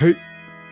[0.00, 0.16] Hey,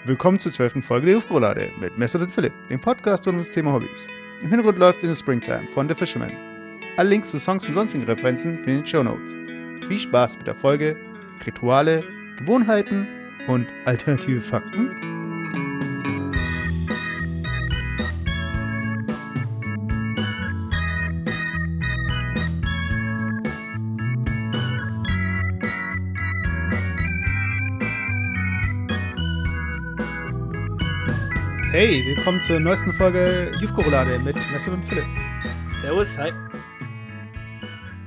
[0.07, 3.75] willkommen zur zwölften Folge der Hufroulade mit Messer und Philipp, dem Podcast rund ums Thema
[3.75, 4.07] Hobbys.
[4.41, 6.33] Im Hintergrund läuft In the Springtime von The Fisherman.
[6.97, 9.37] Alle Links zu Songs und sonstigen Referenzen findet ihr in den Show Notes.
[9.87, 10.97] Viel Spaß mit der Folge,
[11.47, 12.05] Rituale,
[12.39, 13.07] Gewohnheiten
[13.49, 15.08] und alternative Fakten.
[31.81, 35.07] Hey, willkommen zur neuesten Folge Jufko-Roulade mit Messer und Philipp.
[35.77, 36.33] Servus, hi.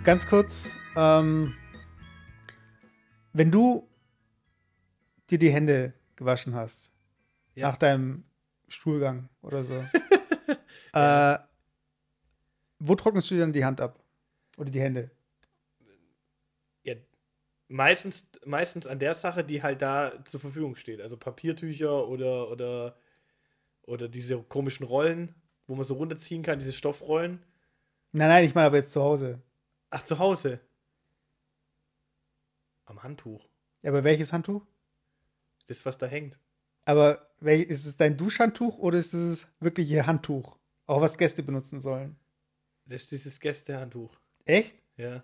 [0.04, 1.56] Ganz kurz, ähm,
[3.32, 3.88] wenn du
[5.30, 6.92] dir die Hände gewaschen hast,
[7.56, 7.70] Ja.
[7.70, 8.26] nach deinem
[8.68, 9.74] Stuhlgang oder so,
[10.94, 11.40] äh,
[12.80, 14.04] wo trocknest du dir dann die Hand ab?
[14.58, 15.12] Oder die Hände?
[16.84, 16.96] Ja,
[17.70, 21.00] meistens, meistens an der Sache, die halt da zur Verfügung steht.
[21.00, 22.98] Also Papiertücher oder, oder,
[23.92, 25.36] oder diese komischen Rollen,
[25.68, 27.44] wo man so runterziehen kann, diese Stoffrollen.
[28.14, 29.42] Nein, nein, ich meine aber jetzt zu Hause.
[29.90, 30.60] Ach, zu Hause.
[32.86, 33.48] Am Handtuch.
[33.82, 34.66] Ja, aber welches Handtuch?
[35.68, 36.40] Das, was da hängt.
[36.86, 40.58] Aber ist es dein Duschhandtuch oder ist es wirklich ihr Handtuch?
[40.88, 42.16] Auch was Gäste benutzen sollen.
[42.86, 44.18] Das ist dieses Gästehandtuch.
[44.46, 44.74] Echt?
[44.98, 45.24] Ja.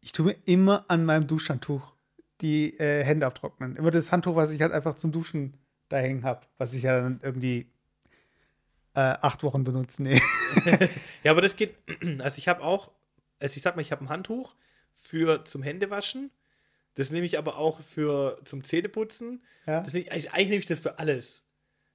[0.00, 1.94] Ich tue mir immer an meinem Duschhandtuch
[2.40, 3.76] die äh, Hände abtrocknen.
[3.76, 5.54] Immer das Handtuch, was ich halt einfach zum Duschen
[5.88, 6.46] da hängen habe.
[6.58, 7.70] Was ich ja dann irgendwie
[8.96, 10.02] äh, acht Wochen benutze.
[10.02, 10.20] Nee.
[11.22, 11.74] Ja, aber das geht.
[12.20, 12.90] Also ich habe auch,
[13.38, 14.54] also ich sag mal, ich habe ein Handtuch
[14.94, 16.30] für zum Händewaschen.
[16.94, 19.42] Das nehme ich aber auch für zum Zähneputzen.
[19.66, 19.82] Ja?
[19.82, 21.42] Das nicht, eigentlich, eigentlich nehme ich das für alles.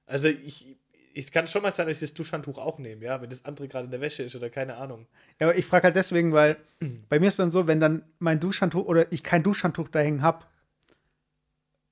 [0.06, 0.76] Also ich,
[1.16, 3.66] es kann schon mal sein, dass ich das Duschhandtuch auch nehme, ja, wenn das andere
[3.66, 5.06] gerade in der Wäsche ist oder keine Ahnung.
[5.40, 6.56] ja, aber ich frage halt deswegen, weil
[7.08, 10.22] bei mir ist dann so, wenn dann mein Duschhandtuch oder ich kein Duschhandtuch da hängen
[10.22, 10.46] habe,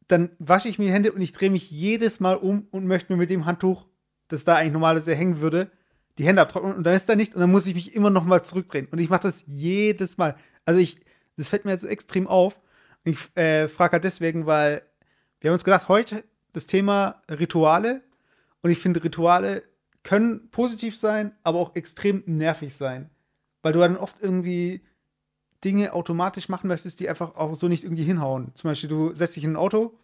[0.07, 3.13] dann wasche ich mir die Hände und ich drehe mich jedes Mal um und möchte
[3.13, 3.87] mir mit dem Handtuch,
[4.31, 5.71] das da eigentlich normalerweise hängen würde,
[6.19, 8.25] die Hände abtrocknen und dann ist da nicht und dann muss ich mich immer noch
[8.25, 10.37] mal zurückdrehen und ich mache das jedes Mal.
[10.65, 11.01] Also ich,
[11.37, 12.61] das fällt mir halt so extrem auf.
[13.05, 14.83] Und ich äh, frage halt deswegen, weil
[15.41, 18.03] wir haben uns gedacht, heute das Thema Rituale
[18.63, 19.63] und ich finde Rituale
[20.03, 23.11] können positiv sein, aber auch extrem nervig sein,
[23.63, 24.83] weil du dann oft irgendwie
[25.65, 28.53] Dinge automatisch machen möchtest, die einfach auch so nicht irgendwie hinhauen.
[28.55, 29.99] Zum Beispiel, du setzt dich in ein Auto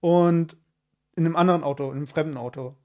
[0.00, 0.56] und
[1.16, 2.76] in einem anderen Auto, in einem fremden Auto.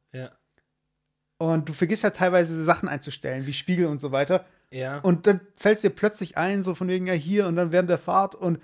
[1.37, 4.45] Und du vergisst ja teilweise Sachen einzustellen, wie Spiegel und so weiter.
[4.71, 4.99] Ja.
[4.99, 7.89] Und dann fällt es dir plötzlich ein, so von wegen, ja, hier und dann während
[7.89, 8.59] der Fahrt und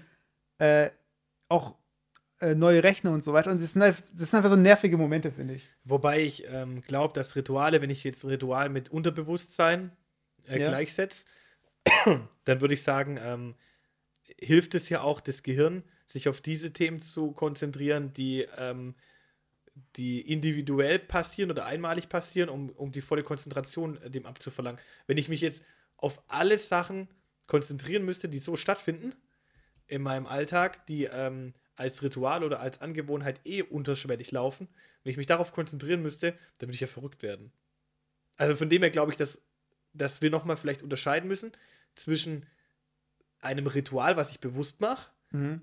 [0.59, 0.89] äh,
[1.49, 1.75] auch
[2.41, 3.51] äh, neue Rechner und so weiter.
[3.51, 5.69] Und das sind, einfach- das sind einfach so nervige Momente, finde ich.
[5.83, 9.91] Wobei ich ähm, glaube, dass Rituale, wenn ich jetzt ein Ritual mit Unterbewusstsein
[10.47, 10.67] äh, Ja.
[10.69, 11.25] gleichsetze,
[12.45, 13.55] dann würde ich sagen, ähm,
[14.37, 18.95] hilft es ja auch das Gehirn, sich auf diese Themen zu konzentrieren, die, ähm,
[19.95, 24.79] die individuell passieren oder einmalig passieren, um, um die volle Konzentration äh, dem abzuverlangen.
[25.07, 25.63] Wenn ich mich jetzt
[25.97, 27.07] auf alle Sachen
[27.47, 29.13] konzentrieren müsste, die so stattfinden
[29.87, 34.67] in meinem Alltag, die ähm, als Ritual oder als Angewohnheit eh unterschwellig laufen,
[35.03, 37.51] wenn ich mich darauf konzentrieren müsste, dann würde ich ja verrückt werden.
[38.37, 39.41] Also von dem her glaube ich, dass,
[39.93, 41.51] dass wir nochmal vielleicht unterscheiden müssen
[41.95, 42.45] zwischen
[43.39, 45.09] einem Ritual, was ich bewusst mache,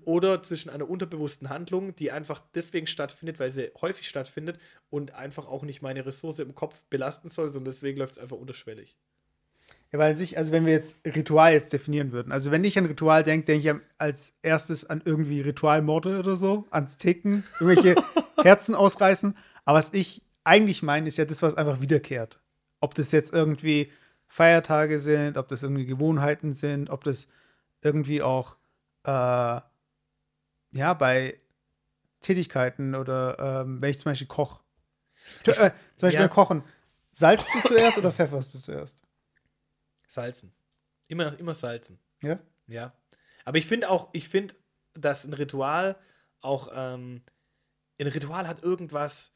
[0.05, 5.47] oder zwischen einer unterbewussten Handlung, die einfach deswegen stattfindet, weil sie häufig stattfindet und einfach
[5.47, 8.95] auch nicht meine Ressource im Kopf belasten soll, sondern deswegen läuft es einfach unterschwellig.
[9.91, 12.85] Ja, weil sich, also wenn wir jetzt Ritual jetzt definieren würden, also wenn ich an
[12.85, 17.95] Ritual denke, denke ich als erstes an irgendwie Ritualmorde oder so, ans Ticken, irgendwelche
[18.43, 19.37] Herzen ausreißen.
[19.63, 22.39] Aber was ich eigentlich meine, ist ja das, was einfach wiederkehrt.
[22.81, 23.89] Ob das jetzt irgendwie
[24.27, 27.29] Feiertage sind, ob das irgendwie Gewohnheiten sind, ob das
[27.81, 28.56] irgendwie auch,
[29.07, 29.61] äh,
[30.71, 31.39] ja, bei
[32.21, 34.61] Tätigkeiten oder ähm, wenn ich zum Beispiel koche.
[35.45, 36.27] Äh, zum Beispiel ja.
[36.27, 36.63] beim Kochen.
[37.11, 39.01] Salzt du zuerst oder pfefferst du zuerst?
[40.07, 40.53] Salzen.
[41.07, 41.99] Immer, immer salzen.
[42.21, 42.39] Ja?
[42.67, 42.93] Ja.
[43.45, 44.55] Aber ich finde auch, ich finde,
[44.93, 45.97] dass ein Ritual
[46.41, 47.23] auch, ähm,
[47.99, 49.33] ein Ritual hat irgendwas,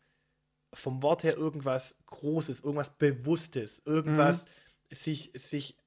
[0.74, 4.46] vom Wort her irgendwas Großes, irgendwas Bewusstes, irgendwas
[4.90, 5.78] sich, sich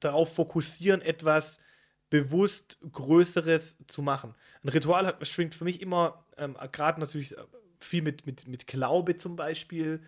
[0.00, 1.60] darauf fokussieren, etwas
[2.10, 4.34] bewusst Größeres zu machen.
[4.62, 7.42] Ein Ritual hat, schwingt für mich immer, ähm, gerade natürlich äh,
[7.80, 10.00] viel mit, mit, mit Glaube zum Beispiel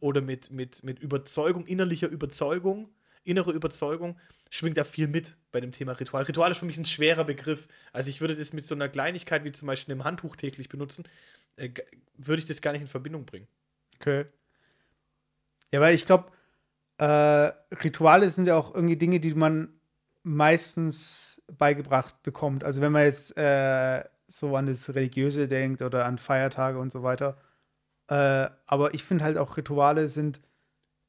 [0.00, 2.88] oder mit, mit, mit Überzeugung, innerlicher Überzeugung,
[3.24, 4.18] innere Überzeugung,
[4.50, 6.24] schwingt da viel mit bei dem Thema Ritual.
[6.24, 7.68] Ritual ist für mich ein schwerer Begriff.
[7.92, 11.04] Also ich würde das mit so einer Kleinigkeit wie zum Beispiel einem Handtuch täglich benutzen,
[11.56, 11.70] äh,
[12.16, 13.46] würde ich das gar nicht in Verbindung bringen.
[13.96, 14.26] Okay.
[15.70, 16.30] Ja, weil ich glaube,
[16.98, 19.72] äh, Rituale sind ja auch irgendwie Dinge, die man
[20.22, 22.64] meistens beigebracht bekommt.
[22.64, 27.02] Also wenn man jetzt äh, so an das Religiöse denkt oder an Feiertage und so
[27.02, 27.36] weiter.
[28.08, 30.40] Äh, aber ich finde halt auch Rituale sind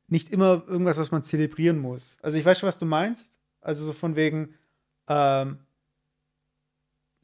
[0.08, 2.18] nicht immer irgendwas, was man zelebrieren muss.
[2.22, 3.40] Also ich weiß schon, was du meinst.
[3.62, 4.56] Also so von wegen,
[5.08, 5.60] ähm,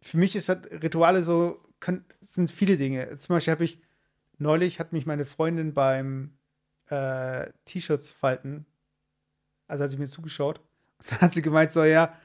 [0.01, 3.18] für mich ist halt Rituale so, können, sind viele Dinge.
[3.18, 3.81] Zum Beispiel habe ich
[4.38, 6.38] neulich, hat mich meine Freundin beim
[6.88, 8.66] äh, T-Shirts falten,
[9.68, 10.60] also hat sie mir zugeschaut,
[11.00, 12.18] und dann hat sie gemeint, so ja,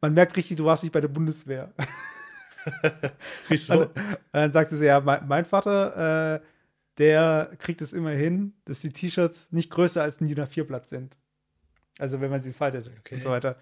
[0.00, 1.72] man merkt richtig, du warst nicht bei der Bundeswehr.
[3.48, 3.82] Wieso?
[3.82, 3.90] Und
[4.32, 6.40] dann sagte sie, ja, mein, mein Vater, äh,
[6.98, 11.18] der kriegt es immer hin, dass die T-Shirts nicht größer als ein DIN A4-Blatt sind.
[11.98, 13.14] Also wenn man sie faltet Okay.
[13.16, 13.56] und so weiter.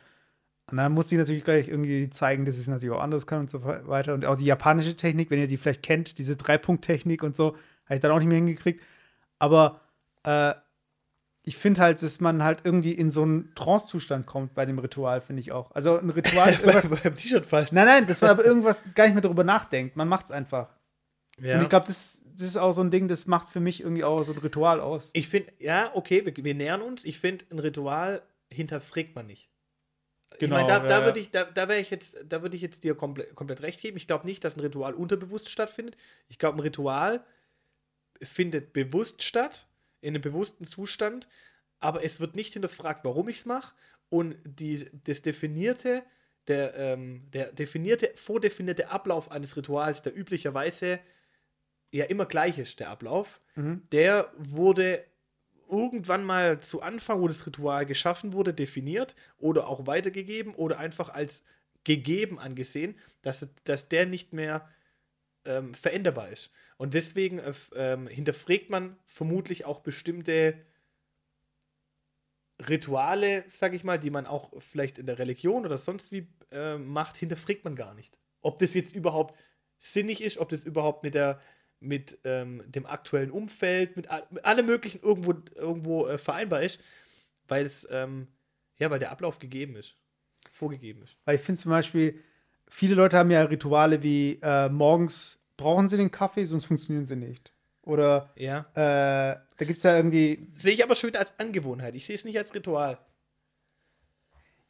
[0.70, 3.40] Und dann muss sie natürlich gleich irgendwie zeigen, dass sie es natürlich auch anders kann
[3.40, 4.14] und so weiter.
[4.14, 7.96] Und auch die japanische Technik, wenn ihr die vielleicht kennt, diese Drei-Punkt-Technik und so, habe
[7.96, 8.82] ich dann auch nicht mehr hingekriegt.
[9.38, 9.80] Aber
[10.22, 10.54] äh,
[11.46, 15.20] ich finde halt, dass man halt irgendwie in so einen Trance-Zustand kommt bei dem Ritual,
[15.20, 15.70] finde ich auch.
[15.72, 16.88] Also ein Ritual ist irgendwas.
[16.88, 17.74] beim T-Shirt falten.
[17.74, 19.94] Nein, nein, dass man aber irgendwas gar nicht mehr darüber nachdenkt.
[19.94, 20.70] Man macht es einfach.
[21.38, 21.56] Ja.
[21.56, 24.04] Und ich glaube, das, das ist auch so ein Ding, das macht für mich irgendwie
[24.04, 25.10] auch so ein Ritual aus.
[25.12, 27.04] Ich finde, ja, okay, wir, wir nähern uns.
[27.04, 29.50] Ich finde, ein Ritual hinterfragt man nicht.
[30.38, 32.62] Genau, ich meine, da, ja, da würde ich, da, da ich jetzt, da würde ich
[32.62, 33.98] jetzt dir komple komplett recht geben.
[33.98, 35.96] Ich glaube nicht, dass ein Ritual unterbewusst stattfindet.
[36.28, 37.22] Ich glaube, ein Ritual
[38.22, 39.66] findet bewusst statt,
[40.04, 41.28] in einem bewussten Zustand,
[41.80, 43.74] aber es wird nicht hinterfragt, warum ich es mache.
[44.10, 46.02] Und die, das definierte,
[46.46, 51.00] der, ähm, der definierte, vordefinierte Ablauf eines Rituals, der üblicherweise
[51.90, 53.82] ja immer gleich ist, der Ablauf, Mhm.
[53.92, 55.04] der wurde
[55.70, 61.08] irgendwann mal zu Anfang, wo das Ritual geschaffen wurde, definiert oder auch weitergegeben oder einfach
[61.08, 61.44] als
[61.84, 64.68] gegeben angesehen, dass, dass der nicht mehr
[65.44, 66.50] ähm, veränderbar ist.
[66.76, 70.54] Und deswegen äh, ähm, hinterfragt man vermutlich auch bestimmte
[72.68, 76.78] Rituale, sag ich mal, die man auch vielleicht in der Religion oder sonst wie äh,
[76.78, 78.18] macht, hinterfragt man gar nicht.
[78.40, 79.38] Ob das jetzt überhaupt
[79.76, 81.40] sinnig ist, ob das überhaupt mit der
[81.80, 86.80] mit ähm, dem aktuellen Umfeld, mit, mit allem möglichen irgendwo, irgendwo äh, vereinbar ist,
[87.46, 88.28] weil es, ähm,
[88.78, 89.96] ja, weil der Ablauf gegeben ist,
[90.50, 91.16] vorgegeben ist.
[91.24, 92.20] Weil ich finde zum Beispiel,
[92.68, 97.16] viele Leute haben ja Rituale wie äh, morgens brauchen sie den Kaffee, sonst funktionieren sie
[97.16, 97.52] nicht.
[97.82, 98.60] Oder Ja.
[98.74, 101.94] äh, da gibt es ja irgendwie, Sehe ich aber schon wieder als Angewohnheit.
[101.94, 102.98] Ich sehe es nicht als Ritual.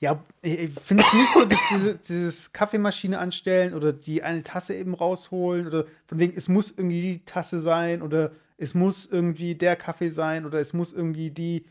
[0.00, 4.42] ja, ich, ich finde es nicht so, dass diese, dieses Kaffeemaschine anstellen oder die eine
[4.42, 9.06] Tasse eben rausholen oder von wegen, es muss irgendwie die Tasse sein oder es muss
[9.06, 11.66] irgendwie der Kaffee sein oder es muss irgendwie die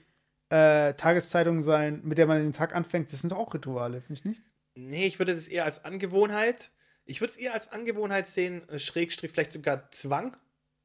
[0.49, 3.11] äh, Tageszeitung sein, mit der man den Tag anfängt.
[3.11, 4.41] Das sind doch auch Rituale, finde ich nicht?
[4.75, 6.71] Nee, ich würde das eher als Angewohnheit.
[7.05, 10.37] Ich würde es eher als Angewohnheit sehen, äh, Schrägstrich, vielleicht sogar Zwang,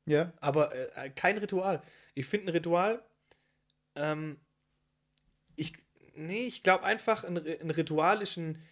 [0.06, 0.32] Ja.
[0.40, 1.82] aber äh, kein Ritual.
[2.14, 3.02] Ich finde ein Ritual,
[3.94, 4.38] ähm,
[5.56, 5.74] ich,
[6.14, 8.62] nee, ich glaube einfach, ein, ein Ritual ist ein,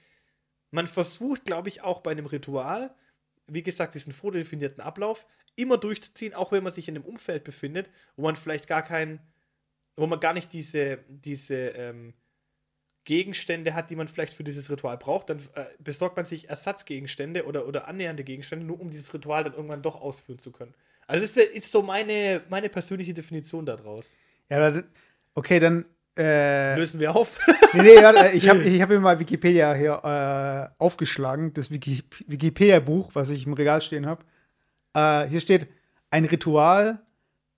[0.70, 2.94] man versucht, glaube ich, auch bei einem Ritual,
[3.46, 7.90] wie gesagt, diesen vordefinierten Ablauf immer durchzuziehen, auch wenn man sich in einem Umfeld befindet,
[8.16, 9.20] wo man vielleicht gar keinen,
[9.96, 12.12] wo man gar nicht diese, diese ähm,
[13.06, 17.46] Gegenstände hat, die man vielleicht für dieses Ritual braucht, dann äh, besorgt man sich Ersatzgegenstände
[17.46, 20.74] oder, oder annähernde Gegenstände, nur um dieses Ritual dann irgendwann doch ausführen zu können.
[21.06, 24.14] Also das wär- ist so meine, meine persönliche Definition daraus.
[24.50, 24.82] Ja, aber,
[25.34, 25.86] okay, dann
[26.18, 27.38] äh, Lösen wir auf.
[27.74, 30.00] Nee, nee, warte, ich habe ich hab mir mal Wikipedia hier
[30.78, 34.24] äh, aufgeschlagen, das Wiki Wikipedia-Buch, was ich im Regal stehen habe.
[34.94, 35.68] Äh, hier steht,
[36.10, 37.00] ein Ritual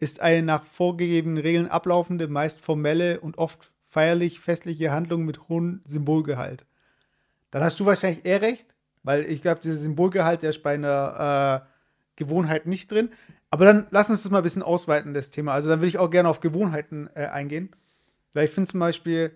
[0.00, 5.80] ist eine nach vorgegebenen Regeln ablaufende, meist formelle und oft feierlich festliche Handlung mit hohem
[5.84, 6.66] Symbolgehalt.
[7.50, 11.64] Dann hast du wahrscheinlich eher recht, weil ich glaube, dieser Symbolgehalt, der ist bei einer
[11.64, 11.68] äh,
[12.16, 13.10] Gewohnheit nicht drin.
[13.50, 15.52] Aber dann lass uns das mal ein bisschen ausweiten, das Thema.
[15.54, 17.74] Also dann würde ich auch gerne auf Gewohnheiten äh, eingehen.
[18.34, 19.32] Weil ich finde zum Beispiel,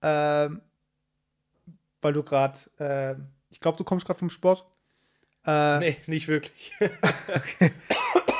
[0.00, 0.62] ähm,
[2.00, 3.16] weil du gerade, äh,
[3.50, 4.64] ich glaube, du kommst gerade vom Sport.
[5.44, 6.72] Äh, nee, nicht wirklich.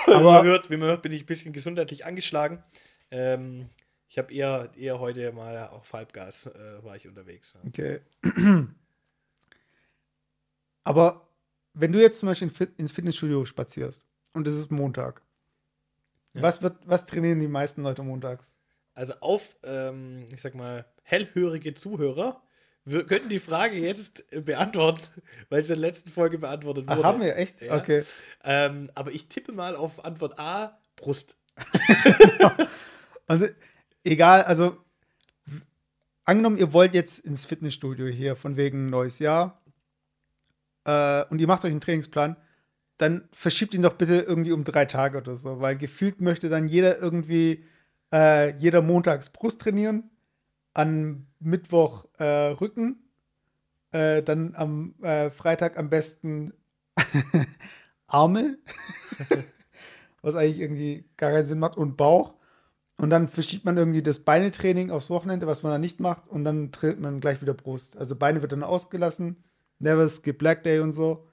[0.07, 2.63] Aber- wie, man hört, wie man hört, bin ich ein bisschen gesundheitlich angeschlagen.
[3.11, 3.67] Ähm,
[4.11, 7.55] ich habe eher, eher heute mal auf Halbgas äh, war ich unterwegs.
[7.55, 7.61] Ja.
[7.67, 8.01] Okay.
[10.85, 11.29] Aber
[11.75, 15.23] wenn du jetzt zum Beispiel ins Fitnessstudio spazierst und es ist Montag,
[16.35, 16.43] Ja.
[16.43, 18.53] was, wird, was trainieren die meisten Leute montags?
[18.95, 22.43] Also auf, ähm, ich sag mal, hellhörige Zuhörer
[22.87, 25.03] wir könnten die Frage jetzt äh, beantworten,
[25.51, 27.07] weil es in der letzten Folge beantwortet Ach, wurde.
[27.07, 27.61] haben wir echt?
[27.61, 27.77] Ja.
[27.77, 28.05] Okay.
[28.43, 31.37] Ähm, aber ich tippe mal auf Antwort A, Brust.
[33.27, 33.47] Also,
[34.05, 34.77] egal, also
[36.25, 39.61] angenommen, ihr wollt jetzt ins Fitnessstudio hier von wegen neues Jahr
[40.85, 42.37] äh, und ihr macht euch einen Trainingsplan,
[42.99, 46.69] dann verschiebt ihn doch bitte irgendwie um drei Tage oder so, weil gefühlt möchte dann
[46.69, 47.65] jeder irgendwie
[48.13, 50.11] äh, jeder montags Brust trainieren,
[50.75, 53.03] an Mittwoch äh, Rücken,
[53.93, 56.53] äh, dann am äh, Freitag am besten
[58.07, 58.59] Arme,
[60.23, 62.35] was eigentlich irgendwie gar keinen Sinn macht, und Bauch.
[63.01, 66.45] Und dann verschiebt man irgendwie das Beinetraining aufs Wochenende, was man dann nicht macht, und
[66.45, 67.97] dann trainiert man gleich wieder Brust.
[67.97, 69.43] Also Beine wird dann ausgelassen.
[69.79, 71.27] Never skip Black Day und so.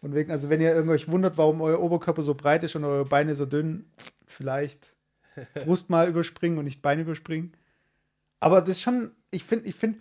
[0.00, 3.06] Von wegen, also wenn ihr irgendwelch wundert, warum euer Oberkörper so breit ist und eure
[3.06, 3.90] Beine so dünn,
[4.26, 4.94] vielleicht
[5.64, 7.52] Brust mal überspringen und nicht Beine überspringen.
[8.38, 9.98] Aber das ist schon, ich finde, ich finde,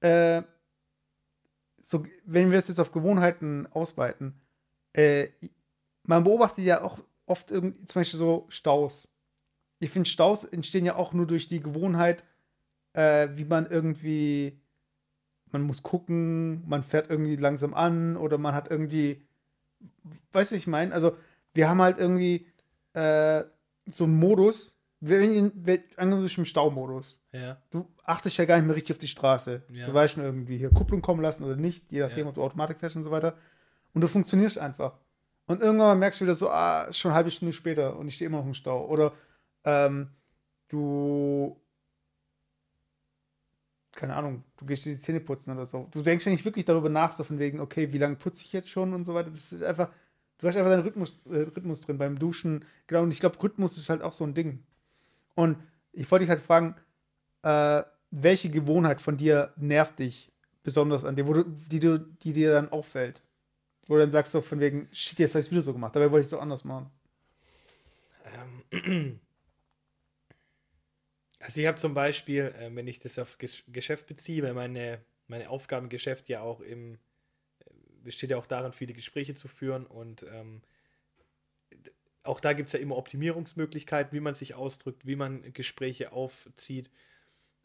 [0.00, 0.42] äh,
[1.80, 4.34] so, wenn wir es jetzt auf Gewohnheiten ausweiten,
[4.92, 5.28] äh,
[6.04, 9.08] man beobachtet ja auch oft irgendwie, zum Beispiel so Staus.
[9.80, 12.22] Ich finde, Staus entstehen ja auch nur durch die Gewohnheit,
[12.92, 14.60] äh, wie man irgendwie,
[15.50, 19.22] man muss gucken, man fährt irgendwie langsam an oder man hat irgendwie,
[20.32, 21.16] weißt du, ich meine, also
[21.54, 22.46] wir haben halt irgendwie
[22.92, 23.44] äh,
[23.90, 27.18] so einen Modus, wenn, wenn, angenommen im Staumodus.
[27.32, 27.56] Ja.
[27.70, 29.62] Du achtest ja gar nicht mehr richtig auf die Straße.
[29.72, 29.86] Ja.
[29.86, 32.28] Du weißt schon irgendwie hier Kupplung kommen lassen oder nicht, je nachdem, Ja.
[32.28, 33.34] ob du Automatik fährst und so weiter.
[33.94, 34.98] Und du funktionierst einfach.
[35.46, 38.14] Und irgendwann merkst du wieder so, ah, ist schon eine halbe Stunde später und ich
[38.16, 38.86] stehe immer noch im Stau.
[38.86, 39.12] Oder
[39.64, 40.08] ähm,
[40.68, 41.60] du,
[43.92, 45.88] keine Ahnung, du gehst dir die Zähne putzen oder so.
[45.90, 48.52] Du denkst ja nicht wirklich darüber nach, so von wegen, okay, wie lange putze ich
[48.52, 49.30] jetzt schon und so weiter.
[49.30, 49.90] Das ist einfach,
[50.38, 52.64] du hast einfach deinen Rhythmus, äh, Rhythmus drin beim Duschen.
[52.86, 54.62] Genau, und ich glaube, Rhythmus ist halt auch so ein Ding.
[55.34, 55.56] Und
[55.92, 56.76] ich wollte dich halt fragen,
[57.42, 62.32] äh, welche Gewohnheit von dir nervt dich besonders an dir, wo du, die, du, die
[62.32, 63.22] dir dann auffällt?
[63.86, 66.10] Wo du dann sagst so von wegen, shit, jetzt habe ich wieder so gemacht, dabei
[66.10, 66.90] wollte ich es so anders machen.
[68.72, 69.20] Ähm,
[71.40, 75.02] also ich habe zum Beispiel, äh, wenn ich das aufs Ges Geschäft beziehe, weil meine,
[75.26, 77.70] meine Aufgabe im Geschäft ja auch im, äh,
[78.04, 80.62] besteht ja auch darin, viele Gespräche zu führen und ähm,
[82.22, 86.90] auch da gibt es ja immer Optimierungsmöglichkeiten, wie man sich ausdrückt, wie man Gespräche aufzieht.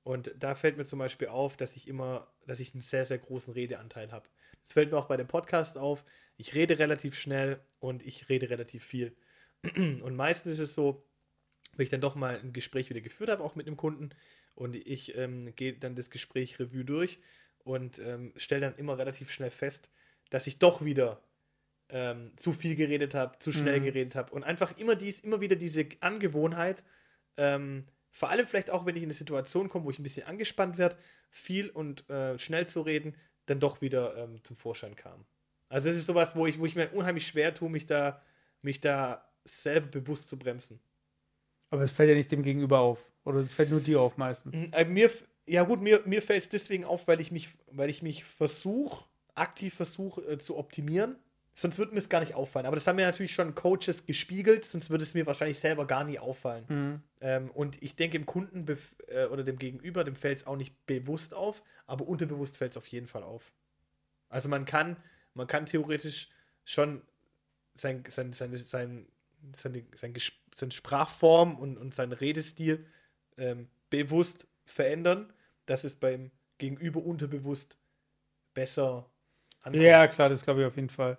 [0.04, 3.18] Und da fällt mir zum Beispiel auf, dass ich immer, dass ich einen sehr, sehr
[3.18, 4.30] großen Redeanteil habe.
[4.62, 6.06] Das fällt mir auch bei dem Podcast auf.
[6.38, 9.16] Ich rede relativ schnell und ich rede relativ viel.
[9.76, 11.04] Und meistens ist es so,
[11.76, 14.10] wenn ich dann doch mal ein Gespräch wieder geführt habe, auch mit einem Kunden,
[14.56, 17.20] und ich ähm, gehe dann das Gespräch Revue durch
[17.64, 19.92] und ähm, stelle dann immer relativ schnell fest,
[20.30, 21.22] dass ich doch wieder
[21.90, 23.86] ähm, zu viel geredet habe, zu schnell Mhm.
[23.86, 26.84] geredet habe und einfach immer dies, immer wieder diese Angewohnheit,
[27.38, 30.26] ähm, vor allem vielleicht auch, wenn ich in eine Situation komme, wo ich ein bisschen
[30.26, 30.98] angespannt werde,
[31.30, 33.16] viel und äh, schnell zu reden,
[33.46, 35.26] dann doch wieder ähm, zum Vorschein kam.
[35.68, 38.22] Also es ist sowas, wo ich, wo ich mir unheimlich schwer tue, mich da,
[38.62, 40.80] mich da selber bewusst zu bremsen.
[41.70, 43.10] Aber es fällt ja nicht dem Gegenüber auf.
[43.24, 44.72] Oder es fällt nur dir auf meistens.
[44.72, 45.10] Äh, mir,
[45.48, 49.06] ja gut, mir, mir fällt es deswegen auf, weil ich mich, weil ich mich versuche,
[49.34, 51.18] aktiv versuche äh, zu optimieren.
[51.58, 52.66] Sonst würde mir es gar nicht auffallen.
[52.66, 56.04] Aber das haben mir natürlich schon Coaches gespiegelt, sonst würde es mir wahrscheinlich selber gar
[56.04, 56.66] nie auffallen.
[56.68, 57.02] Mhm.
[57.22, 58.66] Ähm, und ich denke, dem Kunden
[59.08, 62.78] äh, oder dem Gegenüber, dem fällt es auch nicht bewusst auf, aber unterbewusst fällt es
[62.78, 63.54] auf jeden Fall auf.
[64.28, 64.98] Also man kann,
[65.34, 66.30] man kann theoretisch
[66.66, 67.02] schon
[67.74, 69.08] sein, sein, sein, sein,
[69.54, 70.14] seine, sein,
[70.54, 72.86] seine Sprachform und, und seinen Redestil
[73.38, 75.32] ähm, bewusst verändern,
[75.66, 77.78] dass es beim Gegenüber unterbewusst
[78.54, 79.10] besser
[79.62, 79.84] ankommt.
[79.84, 81.18] Ja, klar, das glaube ich auf jeden Fall.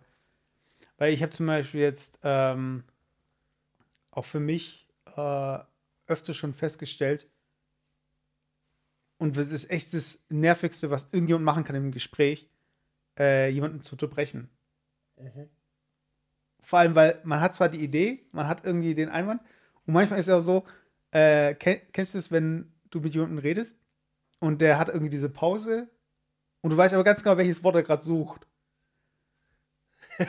[0.99, 2.85] Weil ich habe zum Beispiel jetzt ähm,
[4.11, 5.59] auch für mich äh,
[6.07, 7.29] öfter schon festgestellt,
[9.19, 12.49] und das ist echt das Nervigste, was irgendjemand machen kann im Gespräch,
[13.19, 14.51] äh, jemanden zu unterbrechen.
[15.17, 15.49] Mhm.
[16.67, 19.41] Vor allem, weil man hat zwar die Idee, man hat irgendwie den Einwand,
[19.87, 20.65] und manchmal ist es auch so,
[21.13, 23.79] äh, kenn, kennst du es, wenn du mit jemandem redest
[24.41, 25.89] und der hat irgendwie diese Pause
[26.63, 28.49] und du weißt aber ganz genau, welches Wort er gerade sucht.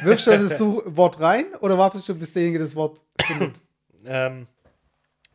[0.04, 0.60] Wirfst du das
[0.96, 3.60] Wort rein oder wartest du, bis derjenige das Wort findet?
[4.06, 4.48] Ähm,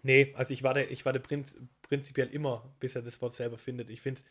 [0.02, 3.90] nee, also ich warte, ich warte prinz, prinzipiell immer, bis er das Wort selber findet.
[3.90, 4.22] Ich finde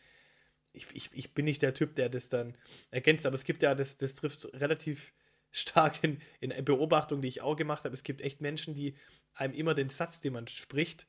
[0.72, 2.56] ich, ich, ich bin nicht der Typ, der das dann
[2.90, 5.12] ergänzt, aber es gibt ja, das, das trifft relativ
[5.52, 7.94] stark in, in Beobachtung, die ich auch gemacht habe.
[7.94, 8.94] Es gibt echt Menschen, die
[9.34, 11.06] einem immer den Satz, den man spricht,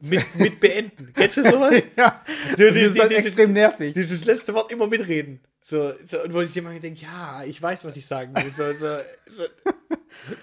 [0.00, 1.12] mit, mit beenden.
[1.14, 1.82] Kennst du sowas?
[1.96, 2.22] ja,
[2.58, 3.94] Die- das die- ist halt die- die- extrem nervig.
[3.94, 5.40] Dieses letzte Wort immer mitreden.
[5.62, 8.50] So, so und wo ich immer denke, ja, ich weiß, was ich sagen will.
[8.50, 8.98] So, so,
[9.30, 9.44] so,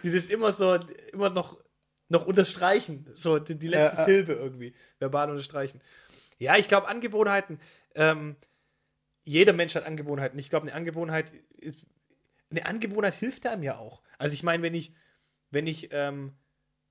[0.04, 0.80] die das immer so,
[1.14, 1.62] immer noch,
[2.10, 3.06] noch unterstreichen.
[3.14, 4.06] So, die, die letzte ja.
[4.06, 4.74] Silbe irgendwie.
[5.00, 5.80] Verbal unterstreichen.
[6.40, 7.60] Ja, ich glaube, Angewohnheiten,
[7.94, 8.36] ähm,
[9.24, 10.40] jeder Mensch hat Angewohnheiten.
[10.40, 11.86] Ich glaube, eine Angewohnheit ist,
[12.52, 14.02] eine Angewohnheit hilft einem ja auch.
[14.18, 14.94] Also ich meine, wenn ich,
[15.50, 16.34] wenn ich ähm,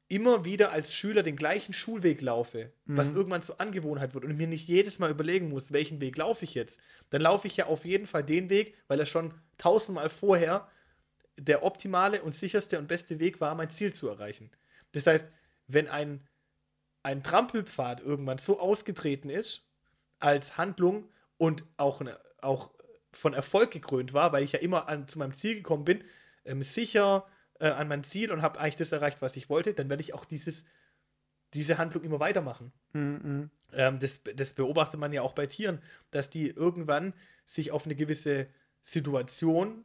[0.08, 3.16] immer wieder als Schüler den gleichen Schulweg laufe, was Mhm.
[3.16, 6.54] irgendwann zur Angewohnheit wird und mir nicht jedes Mal überlegen muss, welchen Weg laufe ich
[6.54, 10.68] jetzt, dann laufe ich ja auf jeden Fall den Weg, weil er schon tausendmal vorher
[11.38, 14.50] der optimale und sicherste und beste Weg war, mein Ziel zu erreichen.
[14.92, 15.30] Das heißt,
[15.68, 16.26] wenn ein,
[17.04, 19.66] ein Trampelpfad irgendwann so ausgetreten ist
[20.18, 22.72] als Handlung und auch, eine, auch
[23.12, 26.04] von Erfolg gekrönt war, weil ich ja immer an, zu meinem Ziel gekommen bin,
[26.44, 27.26] ähm, sicher
[27.58, 30.14] äh, an mein Ziel und habe eigentlich das erreicht, was ich wollte, dann werde ich
[30.14, 30.64] auch dieses,
[31.54, 32.72] diese Handlung immer weitermachen.
[32.92, 33.50] Mhm.
[33.72, 37.14] Ähm, das, das beobachtet man ja auch bei Tieren, dass die irgendwann
[37.44, 38.46] sich auf eine gewisse
[38.82, 39.84] Situation,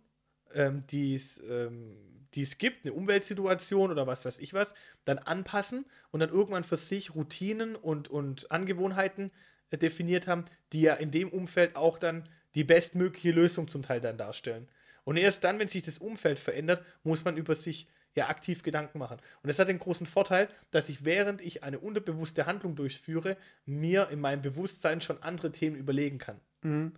[0.53, 4.73] ähm, die es ähm, die es gibt, eine Umweltsituation oder was weiß ich was,
[5.05, 9.31] dann anpassen und dann irgendwann für sich Routinen und, und Angewohnheiten
[9.71, 14.01] äh, definiert haben, die ja in dem Umfeld auch dann die bestmögliche Lösung zum Teil
[14.01, 14.67] dann darstellen.
[15.03, 18.97] Und erst dann, wenn sich das Umfeld verändert, muss man über sich ja aktiv Gedanken
[18.97, 19.19] machen.
[19.43, 24.09] Und das hat den großen Vorteil, dass ich während ich eine unterbewusste Handlung durchführe, mir
[24.09, 26.39] in meinem Bewusstsein schon andere Themen überlegen kann.
[26.61, 26.93] Mhm.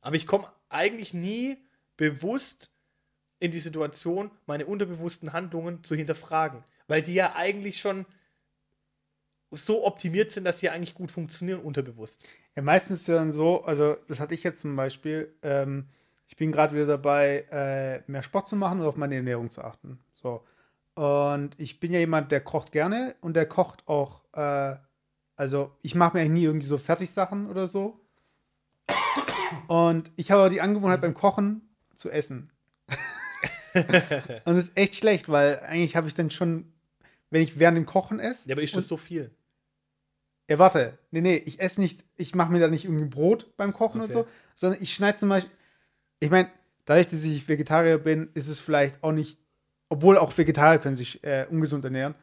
[0.00, 1.56] Aber ich komme eigentlich nie
[1.96, 2.70] bewusst
[3.40, 8.06] in die Situation, meine unterbewussten Handlungen zu hinterfragen, weil die ja eigentlich schon
[9.50, 12.28] so optimiert sind, dass sie eigentlich gut funktionieren unterbewusst.
[12.56, 15.86] Ja, meistens ist ja dann so, also das hatte ich jetzt zum Beispiel, ähm,
[16.28, 19.62] ich bin gerade wieder dabei, äh, mehr Sport zu machen und auf meine Ernährung zu
[19.62, 19.98] achten.
[20.14, 20.44] So.
[20.94, 24.76] Und ich bin ja jemand, der kocht gerne und der kocht auch, äh,
[25.36, 27.98] also ich mache mir eigentlich nie irgendwie so Fertigsachen oder so.
[29.68, 31.62] Und ich habe aber die Angewohnheit beim Kochen
[31.94, 32.50] zu essen.
[33.74, 36.72] und das ist echt schlecht, weil eigentlich habe ich dann schon,
[37.30, 38.48] wenn ich während dem Kochen esse.
[38.48, 39.30] Ja, aber ist und- das so viel?
[40.48, 40.98] Ja, warte.
[41.10, 44.12] Nee, nee, ich esse nicht, ich mache mir da nicht irgendwie Brot beim Kochen Okay.
[44.12, 45.52] und so, sondern ich schneide zum Beispiel,
[46.20, 46.50] ich meine,
[46.84, 49.38] dadurch, dass ich Vegetarier bin, ist es vielleicht auch nicht,
[49.88, 52.14] obwohl auch Vegetarier können sich äh, ungesund ernähren,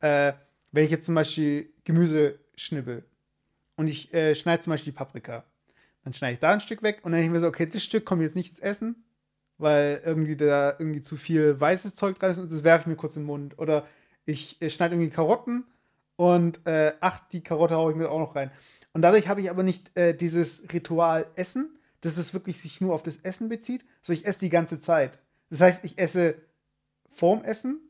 [0.00, 0.32] äh,
[0.70, 3.04] wenn ich jetzt zum Beispiel Gemüse schnibbel
[3.76, 5.44] und ich äh, schneide zum Beispiel Paprika,
[6.04, 7.82] dann schneide ich da ein Stück weg und dann denke ich mir so, okay, das
[7.82, 9.04] Stück kommt jetzt nicht ins Essen,
[9.58, 12.96] weil irgendwie da irgendwie zu viel weißes Zeug dran ist und das werfe ich mir
[12.96, 13.58] kurz in den Mund.
[13.58, 13.86] Oder
[14.24, 15.64] ich äh, schneide irgendwie Karotten
[16.22, 18.52] und äh, ach, die Karotte haue ich mir auch noch rein.
[18.92, 22.94] Und dadurch habe ich aber nicht äh, dieses Ritual Essen, dass es wirklich sich nur
[22.94, 25.18] auf das Essen bezieht, sondern ich esse die ganze Zeit.
[25.50, 26.36] Das heißt, ich esse
[27.10, 27.80] vorm Essen,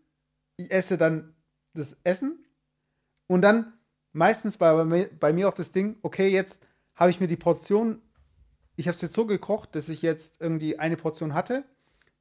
[0.57, 1.35] ich esse dann
[1.75, 2.43] das Essen
[3.27, 3.75] und dann
[4.13, 7.37] meistens war bei mir, bei mir auch das Ding, okay, jetzt habe ich mir die
[7.37, 8.01] Portion,
[8.77, 11.65] ich habe es jetzt so gekocht, dass ich jetzt irgendwie eine Portion hatte,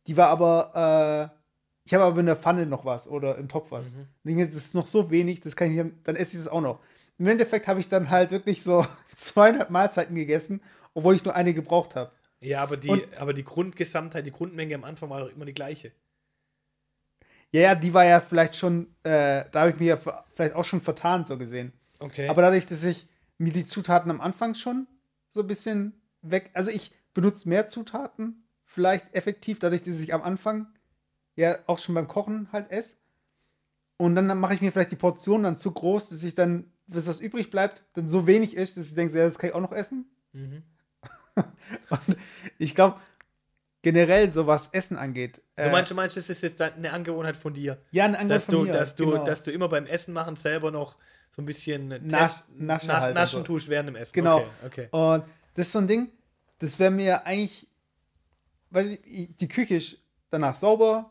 [0.07, 1.40] die war aber, äh,
[1.83, 3.87] ich habe aber in der Pfanne noch was oder im Topf was.
[4.23, 4.37] Mhm.
[4.39, 6.79] Das ist noch so wenig, das kann ich, dann esse ich das auch noch.
[7.17, 10.61] Im Endeffekt habe ich dann halt wirklich so zweieinhalb Mahlzeiten gegessen,
[10.93, 12.11] obwohl ich nur eine gebraucht habe.
[12.41, 15.53] Ja, aber die, Und- aber die Grundgesamtheit, die Grundmenge am Anfang war doch immer die
[15.53, 15.91] gleiche.
[17.51, 19.97] Ja, ja, die war ja vielleicht schon, äh, da habe ich mich ja
[20.33, 21.73] vielleicht auch schon vertan, so gesehen.
[21.99, 22.29] Okay.
[22.29, 24.87] Aber dadurch, dass ich mir die Zutaten am Anfang schon
[25.29, 30.21] so ein bisschen weg, also ich benutze mehr Zutaten, vielleicht effektiv, dadurch, dass ich am
[30.23, 30.67] Anfang
[31.41, 32.93] ja auch schon beim Kochen halt esse.
[33.97, 37.07] Und dann mache ich mir vielleicht die Portion dann zu groß, dass ich dann, das,
[37.07, 39.61] was übrig bleibt, dann so wenig ist, dass ich denke, ja, das kann ich auch
[39.61, 40.05] noch essen.
[40.33, 40.63] mhm.
[41.89, 42.17] Und
[42.57, 42.99] ich glaube,
[43.81, 45.41] generell so was Essen angeht.
[45.55, 48.45] Du meinst, du meinst, das ist jetzt eine Angewohnheit von dir, ja, ein Angebot dass
[48.47, 49.23] du, von mir, dass, du, genau.
[49.23, 50.97] dass du immer beim Essen machen selber noch
[51.31, 53.43] so ein bisschen Nasch- Test- Nasche Na- halt Naschen so.
[53.45, 54.13] tust während dem Essen.
[54.13, 54.39] Genau.
[54.39, 54.87] Okay, okay.
[54.91, 55.23] Und
[55.55, 56.09] das ist so ein Ding,
[56.59, 57.67] das wäre mir eigentlich,
[58.71, 59.99] weiß ich- die Küche ist
[60.29, 61.10] danach sauber,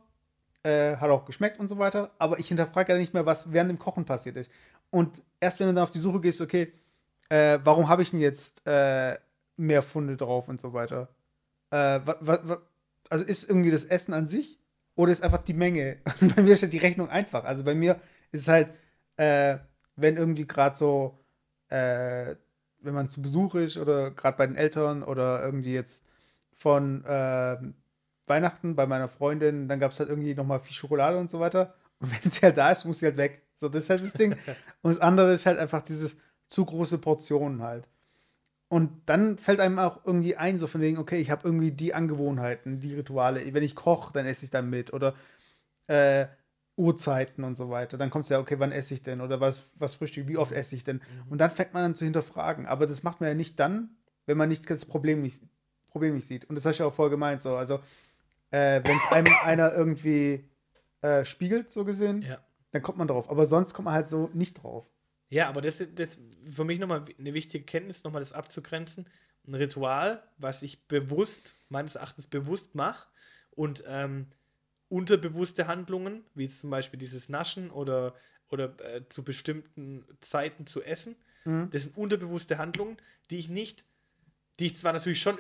[0.63, 3.71] äh, hat auch geschmeckt und so weiter, aber ich hinterfrage ja nicht mehr, was während
[3.71, 4.51] dem Kochen passiert ist.
[4.91, 6.73] Und erst wenn du dann auf die Suche gehst, okay,
[7.29, 9.19] äh, warum habe ich denn jetzt äh,
[9.57, 11.09] mehr Funde drauf und so weiter?
[11.71, 12.01] Äh,
[13.09, 14.59] also ist irgendwie das Essen an sich
[14.97, 15.99] oder ist einfach die Menge?
[16.37, 17.45] Bei mir steht die Rechnung einfach.
[17.45, 18.01] Also bei mir
[18.33, 18.71] ist es halt,
[19.17, 19.59] äh,
[19.97, 21.17] wenn irgendwie gerade so,
[21.69, 26.05] wenn man zu Besuch ist oder gerade bei den Eltern oder irgendwie jetzt
[26.53, 27.75] von ähm,
[28.31, 31.75] Weihnachten bei meiner Freundin, dann gab es halt irgendwie nochmal viel Schokolade und so weiter.
[31.99, 33.43] Und wenn sie halt da ist, muss sie halt weg.
[33.59, 34.33] So, das ist halt das Ding.
[34.83, 36.17] und das andere ist halt einfach dieses
[36.49, 37.87] zu große Portionen halt.
[38.69, 41.93] Und dann fällt einem auch irgendwie ein, so von wegen, okay, ich habe irgendwie die
[41.93, 43.53] Angewohnheiten, die Rituale.
[43.53, 44.93] Wenn ich koche, dann esse ich dann mit.
[44.93, 45.15] Oder
[45.89, 46.27] äh,
[46.77, 47.99] Uhrzeiten und so weiter.
[47.99, 49.21] Dann kommt es ja, okay, wann esse ich denn?
[49.21, 51.01] Oder was, was frühstück, wie oft esse ich denn?
[51.29, 52.67] Und dann fängt man an zu hinterfragen.
[52.67, 53.91] Aber das macht man ja nicht dann,
[54.27, 55.43] wenn man nicht das Problem nicht,
[55.91, 56.45] Problem nicht sieht.
[56.45, 57.43] Und das hast du ja auch voll gemeint.
[57.43, 57.57] So.
[57.57, 57.81] Also,
[58.51, 60.49] äh, wenn es einem einer irgendwie
[61.03, 62.45] äh, spiegelt, so gesehen, Ja.
[62.73, 63.31] dann kommt man drauf.
[63.31, 64.87] Aber sonst kommt man halt so nicht drauf.
[65.29, 66.19] Ja, aber das ist
[66.51, 69.07] für mich nochmal eine wichtige Kenntnis, nochmal das abzugrenzen.
[69.47, 73.09] Ein Ritual, was ich bewusst, meines Erachtens bewusst mache
[73.53, 74.27] und ähm,
[74.89, 78.15] unterbewusste Handlungen, wie zum Beispiel dieses Naschen oder,
[78.51, 81.71] oder äh, zu bestimmten Zeiten zu essen, Mhm.
[81.71, 82.99] das sind unterbewusste Handlungen,
[83.31, 83.87] die ich nicht,
[84.59, 85.39] die ich zwar natürlich schon,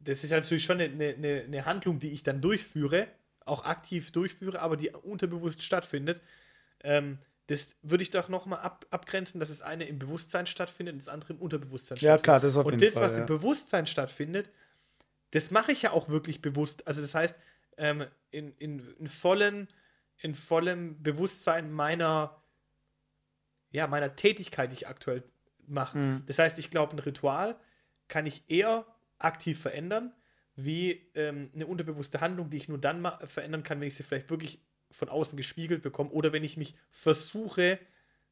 [0.00, 3.06] das ist ja natürlich schon eine, eine, eine Handlung, die ich dann durchführe,
[3.44, 6.22] auch aktiv durchführe, aber die unterbewusst stattfindet.
[6.82, 11.00] Ähm, das würde ich doch nochmal ab, abgrenzen, dass das eine im Bewusstsein stattfindet und
[11.00, 12.22] das andere im Unterbewusstsein Ja, stattfindet.
[12.22, 13.02] klar, das auf und jeden das, Fall.
[13.02, 13.20] was ja.
[13.20, 14.50] im Bewusstsein stattfindet,
[15.32, 16.86] das mache ich ja auch wirklich bewusst.
[16.86, 17.36] Also das heißt,
[17.76, 19.68] ähm, in, in, in, vollen,
[20.18, 22.40] in vollem Bewusstsein meiner,
[23.70, 25.24] ja, meiner Tätigkeit, die ich aktuell
[25.66, 25.98] mache.
[25.98, 26.22] Mhm.
[26.26, 27.56] Das heißt, ich glaube, ein Ritual
[28.08, 28.86] kann ich eher
[29.20, 30.12] aktiv verändern,
[30.56, 34.30] wie ähm, eine unterbewusste Handlung, die ich nur dann verändern kann, wenn ich sie vielleicht
[34.30, 37.78] wirklich von außen gespiegelt bekomme oder wenn ich mich versuche,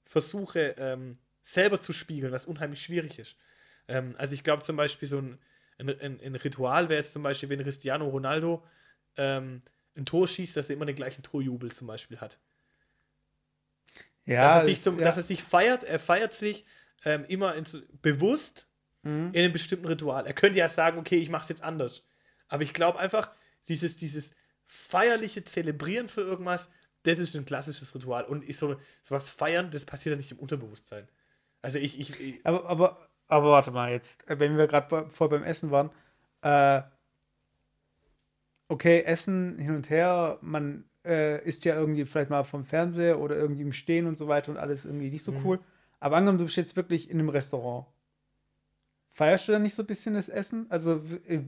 [0.05, 3.37] versuche ähm, selber zu spiegeln, was unheimlich schwierig ist.
[3.87, 5.39] Ähm, also ich glaube zum Beispiel so ein,
[5.79, 8.65] ein, ein, ein Ritual wäre jetzt zum Beispiel, wenn Cristiano Ronaldo
[9.17, 9.63] ähm,
[9.97, 12.39] ein Tor schießt, dass er immer den gleichen Torjubel zum Beispiel hat.
[14.25, 15.05] Ja, dass er sich, zum, ja.
[15.05, 16.65] dass er sich feiert, er feiert sich
[17.05, 18.68] ähm, immer ins, bewusst
[19.09, 19.31] mhm.
[19.33, 20.27] in einem bestimmten Ritual.
[20.27, 22.05] Er könnte ja sagen, okay, ich mache es jetzt anders.
[22.49, 23.31] Aber ich glaube einfach,
[23.69, 24.33] dieses, dieses
[24.65, 26.71] feierliche Zelebrieren für irgendwas,
[27.03, 28.25] das ist ein klassisches Ritual.
[28.25, 31.09] Und ich so sowas feiern, das passiert ja nicht im Unterbewusstsein.
[31.63, 31.99] Also ich.
[31.99, 35.91] ich, ich aber, aber, aber warte mal, jetzt, wenn wir gerade vor beim Essen waren,
[36.43, 36.83] äh,
[38.69, 43.37] okay, Essen hin und her, man äh, isst ja irgendwie vielleicht mal vom Fernseher oder
[43.37, 45.45] irgendwie im Stehen und so weiter und alles irgendwie nicht so mhm.
[45.45, 45.61] cool.
[46.01, 47.87] Aber angenommen, du bist jetzt wirklich in einem Restaurant.
[49.19, 50.67] Feierst du dann nicht so ein bisschen das Essen?
[50.69, 51.41] Also, äh,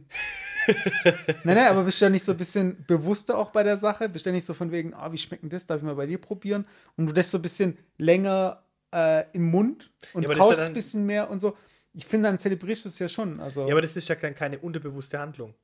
[1.45, 4.09] nein, nein, aber bist du ja nicht so ein bisschen bewusster auch bei der Sache?
[4.09, 5.67] Bist du ja nicht so von wegen, ah, wie schmeckt denn das?
[5.67, 6.67] Darf ich mal bei dir probieren?
[6.97, 10.75] Und du das so ein bisschen länger äh, im Mund und ja, kaust ja ein
[10.75, 11.57] bisschen mehr und so.
[11.93, 13.39] Ich finde, dann zelebrierst du es ja schon.
[13.39, 13.69] Also.
[13.69, 15.55] Ja, aber das ist ja keine unterbewusste Handlung.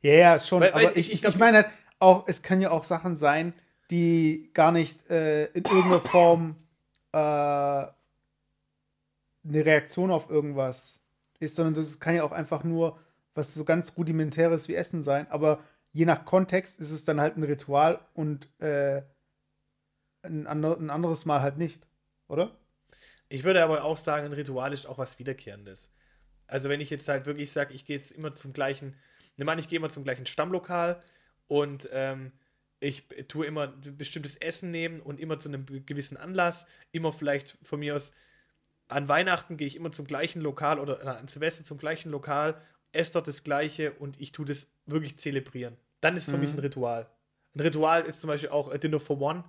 [0.00, 0.60] Ja, ja, schon.
[0.60, 1.68] Weil, aber ich, ich, ich, ich meine halt
[2.00, 3.52] auch, es können ja auch Sachen sein,
[3.92, 6.56] die gar nicht äh, in irgendeiner Form
[7.12, 7.94] äh, eine
[9.44, 10.97] Reaktion auf irgendwas
[11.38, 12.98] ist, sondern das kann ja auch einfach nur
[13.34, 15.30] was so ganz rudimentäres wie Essen sein.
[15.30, 19.02] Aber je nach Kontext ist es dann halt ein Ritual und äh,
[20.22, 21.86] ein, andre, ein anderes Mal halt nicht,
[22.26, 22.56] oder?
[23.28, 25.92] Ich würde aber auch sagen, ein Ritual ist auch was Wiederkehrendes.
[26.46, 28.96] Also wenn ich jetzt halt wirklich sage, ich gehe jetzt immer zum gleichen,
[29.36, 31.00] nimm an, ich gehe immer zum gleichen Stammlokal
[31.46, 32.32] und ähm,
[32.80, 37.80] ich tue immer bestimmtes Essen nehmen und immer zu einem gewissen Anlass, immer vielleicht von
[37.80, 38.12] mir aus
[38.88, 42.60] an Weihnachten gehe ich immer zum gleichen Lokal oder an Silvester zum gleichen Lokal,
[42.92, 45.76] esse dort das Gleiche und ich tue das wirklich zelebrieren.
[46.00, 46.44] Dann ist es für mhm.
[46.44, 47.06] mich ein Ritual.
[47.54, 49.44] Ein Ritual ist zum Beispiel auch Dinner for One,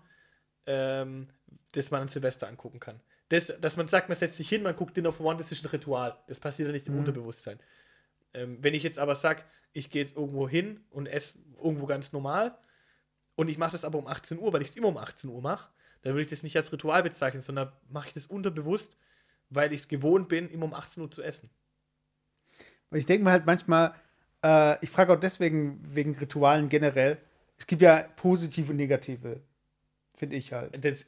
[0.66, 1.30] ähm,
[1.72, 3.00] das man an Silvester angucken kann.
[3.30, 5.64] Das, dass man sagt, man setzt sich hin, man guckt Dinner for One, das ist
[5.64, 6.18] ein Ritual.
[6.28, 7.00] Das passiert ja nicht im mhm.
[7.00, 7.60] Unterbewusstsein.
[8.34, 12.12] Ähm, wenn ich jetzt aber sage, ich gehe jetzt irgendwo hin und esse irgendwo ganz
[12.12, 12.58] normal
[13.36, 15.42] und ich mache das aber um 18 Uhr, weil ich es immer um 18 Uhr
[15.42, 15.70] mache,
[16.02, 18.98] dann würde ich das nicht als Ritual bezeichnen, sondern mache ich das unterbewusst,
[19.50, 21.50] weil ich es gewohnt bin, immer um 18 Uhr zu essen.
[22.92, 23.94] Ich denke mir halt manchmal,
[24.44, 27.18] äh, ich frage auch deswegen wegen Ritualen generell.
[27.58, 29.42] Es gibt ja positive und negative,
[30.16, 30.84] finde ich halt.
[30.84, 31.06] Das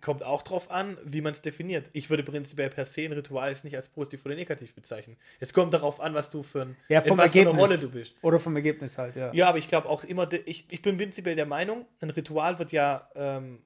[0.00, 1.90] kommt auch drauf an, wie man es definiert.
[1.92, 5.16] Ich würde prinzipiell per se ein Ritual jetzt nicht als positiv oder negativ bezeichnen.
[5.40, 7.50] Es kommt darauf an, was du für, ein, ja, vom was Ergebnis.
[7.50, 8.14] für eine Rolle du bist.
[8.22, 9.32] Oder vom Ergebnis halt, ja.
[9.32, 12.72] Ja, aber ich glaube auch immer, ich, ich bin prinzipiell der Meinung, ein Ritual wird
[12.72, 13.62] ja ähm,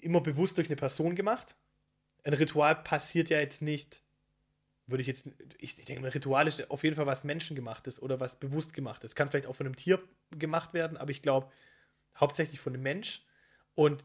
[0.00, 1.56] immer bewusst durch eine Person gemacht
[2.28, 4.02] ein Ritual passiert ja jetzt nicht,
[4.86, 8.20] würde ich jetzt, ich, ich denke, ein Ritual ist auf jeden Fall was menschengemachtes oder
[8.20, 9.14] was bewusst gemachtes.
[9.14, 9.98] Kann vielleicht auch von einem Tier
[10.30, 11.50] gemacht werden, aber ich glaube,
[12.20, 13.24] hauptsächlich von einem Mensch.
[13.74, 14.04] Und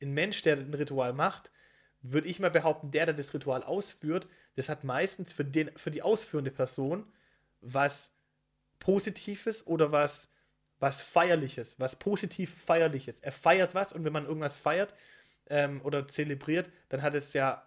[0.00, 1.52] ein Mensch, der ein Ritual macht,
[2.00, 5.90] würde ich mal behaupten, der, der das Ritual ausführt, das hat meistens für, den, für
[5.90, 7.04] die ausführende Person
[7.60, 8.14] was
[8.78, 10.32] Positives oder was,
[10.78, 13.20] was Feierliches, was positiv Feierliches.
[13.20, 14.94] Er feiert was und wenn man irgendwas feiert,
[15.50, 17.66] ähm, oder zelebriert, dann hat es ja,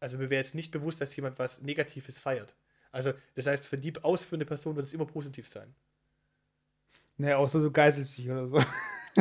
[0.00, 2.56] also mir wäre jetzt nicht bewusst, dass jemand was Negatives feiert.
[2.90, 5.74] Also, das heißt, für die ausführende Person wird es immer positiv sein.
[7.16, 8.62] Naja, außer du geißelst dich oder so.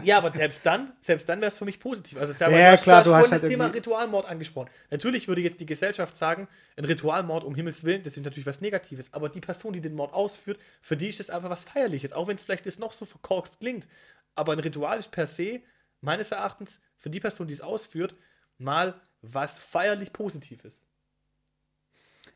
[0.03, 2.17] Ja, aber selbst dann, selbst dann wäre es für mich positiv.
[2.17, 4.69] Also, ja, ja, du klar, du hast, du hast halt das Thema Ritualmord angesprochen.
[4.89, 6.47] Natürlich würde jetzt die Gesellschaft sagen,
[6.77, 9.13] ein Ritualmord um Himmels Willen, das ist natürlich was Negatives.
[9.13, 12.13] Aber die Person, die den Mord ausführt, für die ist das einfach was Feierliches.
[12.13, 13.87] Auch wenn es vielleicht das noch so verkorkst klingt.
[14.33, 15.59] Aber ein Ritual ist per se
[16.01, 18.15] meines Erachtens für die Person, die es ausführt,
[18.57, 20.83] mal was feierlich Positives.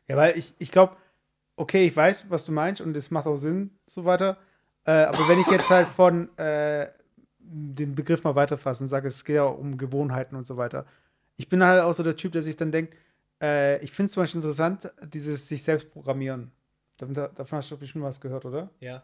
[0.08, 0.96] Ja, weil ich, ich glaube,
[1.56, 4.38] okay, ich weiß, was du meinst und es macht auch Sinn, so weiter.
[4.84, 6.88] Äh, aber wenn ich jetzt halt von äh,
[7.38, 10.86] den Begriff mal weiterfasse und sage, es geht ja um Gewohnheiten und so weiter.
[11.36, 12.94] Ich bin halt auch so der Typ, der sich dann denkt,
[13.42, 16.52] äh, ich finde es zum Beispiel interessant, dieses sich selbst programmieren.
[16.96, 18.70] Davon, hast du bestimmt was gehört, oder?
[18.80, 19.02] Ja.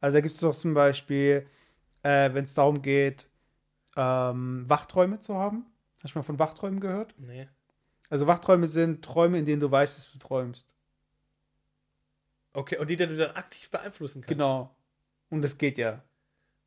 [0.00, 1.46] Also da gibt es doch zum Beispiel,
[2.02, 3.28] äh, wenn es darum geht,
[3.96, 5.66] ähm, Wachträume zu haben.
[6.02, 7.14] Hast du mal von Wachträumen gehört?
[7.18, 7.48] Nee.
[8.08, 10.66] Also Wachträume sind Träume, in denen du weißt, dass du träumst.
[12.52, 14.28] Okay, und die, die du dann aktiv beeinflussen kannst.
[14.28, 14.74] Genau.
[15.30, 16.02] Und das geht ja.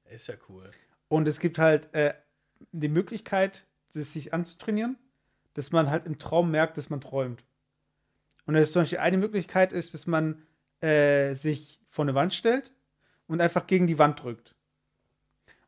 [0.06, 0.72] Ist ja cool.
[1.08, 2.14] Und es gibt halt äh,
[2.72, 4.98] die Möglichkeit, sich anzutrainieren,
[5.54, 7.44] dass man halt im Traum merkt, dass man träumt.
[8.46, 10.42] Und das ist zum Beispiel eine Möglichkeit ist, dass man
[10.82, 12.74] äh, sich vor eine Wand stellt
[13.28, 14.55] und einfach gegen die Wand drückt.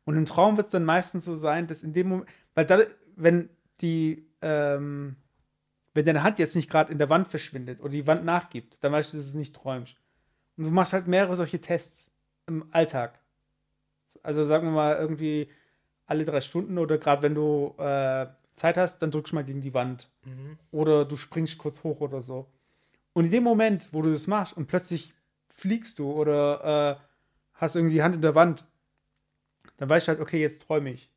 [0.08, 2.78] Und im Traum wird es dann meistens so sein, dass in dem Moment, weil da,
[3.16, 3.50] wenn
[3.82, 5.16] die, ähm,
[5.92, 8.90] wenn deine Hand jetzt nicht gerade in der Wand verschwindet oder die Wand nachgibt, dann
[8.90, 9.96] weißt du, dass du nicht träumst.
[10.56, 12.10] Und du machst halt mehrere solche Tests
[12.46, 13.20] im Alltag.
[14.22, 15.50] Also sagen wir mal irgendwie
[16.06, 19.60] alle drei Stunden oder gerade wenn du äh, Zeit hast, dann drückst du mal gegen
[19.60, 20.08] die Wand.
[20.24, 20.58] Mhm.
[20.70, 22.48] Oder du springst kurz hoch oder so.
[23.12, 25.12] Und in dem Moment, wo du das machst und plötzlich
[25.48, 27.04] fliegst du oder äh,
[27.52, 28.64] hast irgendwie die Hand in der Wand,
[29.78, 31.10] dann weißt du halt, okay, jetzt träume ich.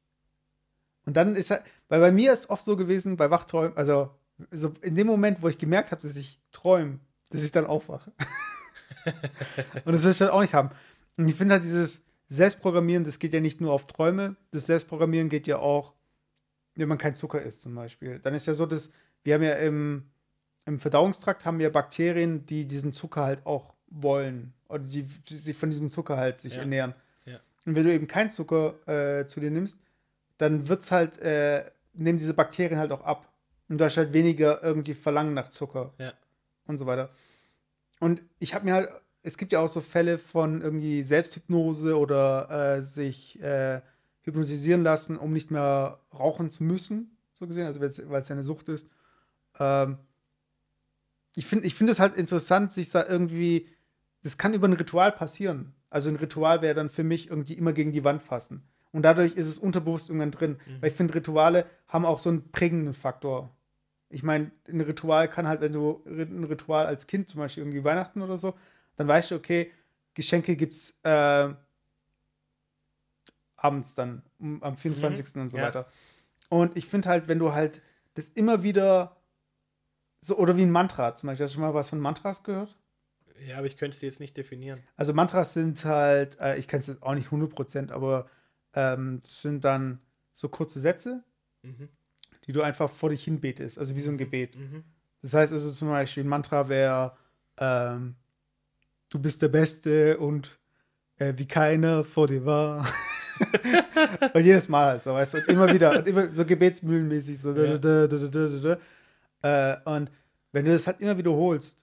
[1.05, 4.11] Und dann ist halt, weil bei mir ist oft so gewesen, bei Wachträumen, also
[4.51, 8.11] so in dem Moment, wo ich gemerkt habe, dass ich träume, dass ich dann aufwache.
[9.85, 10.69] und das will ich halt auch nicht haben.
[11.17, 15.29] Und ich finde halt dieses Selbstprogrammieren, das geht ja nicht nur auf Träume, das Selbstprogrammieren
[15.29, 15.93] geht ja auch,
[16.75, 18.19] wenn man kein Zucker isst zum Beispiel.
[18.19, 18.91] Dann ist ja so, dass
[19.23, 20.09] wir haben ja im,
[20.65, 25.57] im Verdauungstrakt haben wir Bakterien, die diesen Zucker halt auch wollen oder die, die sich
[25.57, 26.59] von diesem Zucker halt sich Ja.
[26.59, 26.93] ernähren.
[27.65, 29.79] Und wenn du eben keinen Zucker äh, zu dir nimmst,
[30.37, 33.31] dann wird's halt, äh, nehmen diese Bakterien halt auch ab.
[33.69, 35.93] Und du hast halt weniger irgendwie Verlangen nach Zucker.
[35.97, 36.13] Ja.
[36.65, 37.09] Und so weiter.
[37.99, 38.89] Und ich habe mir halt,
[39.23, 43.81] es gibt ja auch so Fälle von irgendwie Selbsthypnose oder äh, sich äh,
[44.21, 47.89] hypnotisieren lassen, um nicht mehr rauchen zu müssen, so gesehen, also weil
[48.21, 48.87] es ja eine Sucht ist.
[49.59, 49.97] Ähm,
[51.35, 53.67] ich finde ich find es halt interessant, sich da irgendwie,
[54.23, 55.73] das kann über ein Ritual passieren.
[55.91, 58.63] Also ein Ritual wäre dann für mich irgendwie immer gegen die Wand fassen.
[58.91, 60.57] Und dadurch ist es unterbewusst irgendwann drin.
[60.65, 60.81] Mhm.
[60.81, 63.51] Weil ich finde, Rituale haben auch so einen prägenden Faktor.
[64.09, 67.83] Ich meine, ein Ritual kann halt, wenn du ein Ritual als Kind, zum Beispiel irgendwie
[67.83, 68.55] Weihnachten oder so,
[68.95, 69.71] dann weißt du, okay,
[70.13, 71.49] Geschenke gibt's äh,
[73.57, 75.35] abends dann, um, am 24.
[75.37, 75.65] und so ja.
[75.65, 75.87] weiter.
[76.49, 77.81] Und ich finde halt, wenn du halt
[78.15, 79.17] das immer wieder
[80.21, 82.77] so, oder wie ein Mantra zum Beispiel, hast du schon mal was von Mantras gehört?
[83.47, 84.79] Ja, aber ich könnte es jetzt nicht definieren.
[84.95, 88.27] Also Mantras sind halt, äh, ich kenne es jetzt auch nicht 100%, aber
[88.73, 89.99] ähm, das sind dann
[90.33, 91.23] so kurze Sätze,
[91.63, 91.89] Mhm.
[92.47, 94.55] die du einfach vor dich hin betest, also wie so ein Gebet.
[94.55, 94.83] Mhm.
[95.21, 97.15] Das heißt also zum Beispiel, ein Mantra wäre,
[97.57, 98.15] ähm,
[99.09, 100.57] du bist der Beste und
[101.17, 102.87] äh, wie keiner vor dir war.
[104.33, 107.53] und jedes Mal halt so, weißt du, und immer wieder, und immer so gebetsmühlenmäßig, so.
[107.53, 107.77] Ja.
[107.77, 108.77] Da, da, da.
[109.43, 110.11] Äh, und
[110.51, 111.77] wenn du das halt immer wiederholst,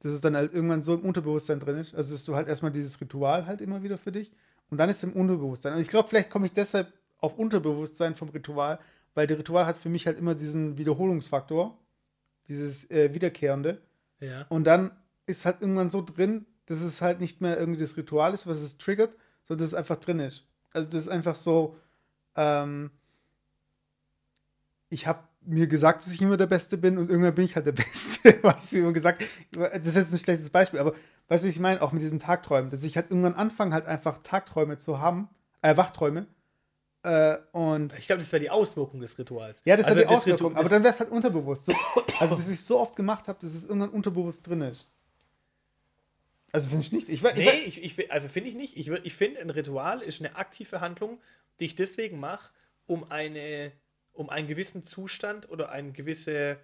[0.00, 2.72] dass es dann halt irgendwann so im Unterbewusstsein drin ist, also dass du halt erstmal
[2.72, 4.32] dieses Ritual halt immer wieder für dich
[4.70, 5.74] und dann ist es im Unterbewusstsein.
[5.74, 8.78] Und ich glaube, vielleicht komme ich deshalb auf Unterbewusstsein vom Ritual,
[9.14, 11.78] weil der Ritual hat für mich halt immer diesen Wiederholungsfaktor,
[12.48, 13.80] dieses äh, Wiederkehrende.
[14.20, 14.46] Ja.
[14.48, 14.90] Und dann
[15.26, 18.60] ist halt irgendwann so drin, dass es halt nicht mehr irgendwie das Ritual ist, was
[18.60, 20.44] es triggert, sondern dass es einfach drin ist.
[20.72, 21.76] Also das ist einfach so,
[22.34, 22.90] ähm,
[24.88, 27.66] ich habe mir gesagt, dass ich immer der Beste bin und irgendwann bin ich halt
[27.66, 28.42] der Beste.
[28.42, 30.92] weißt du, wie immer gesagt, das ist jetzt ein schlechtes Beispiel, aber
[31.28, 33.86] weißt du, was ich meine, auch mit diesem Tagträumen, dass ich halt irgendwann anfange, halt
[33.86, 35.28] einfach Tagträume zu haben,
[35.62, 36.26] äh, Wachträume.
[37.02, 39.62] Äh, und Ich glaube, das wäre die Auswirkung des Rituals.
[39.64, 41.66] ja, das Also hat die das Auswirkung, Ritu- aber dann wäre es halt unterbewusst.
[41.66, 41.72] So,
[42.18, 44.88] also, dass ich so oft gemacht habe, dass es irgendwann unterbewusst drin ist.
[46.52, 47.08] Also finde ich nicht.
[47.08, 48.76] Ich, ich, Nee, ich, ich, also finde ich nicht.
[48.76, 51.18] Ich, ich finde, ein Ritual ist eine aktive Handlung,
[51.60, 52.50] die ich deswegen mache,
[52.86, 53.72] um, eine,
[54.16, 56.58] um einen gewissen Zustand oder eine gewisse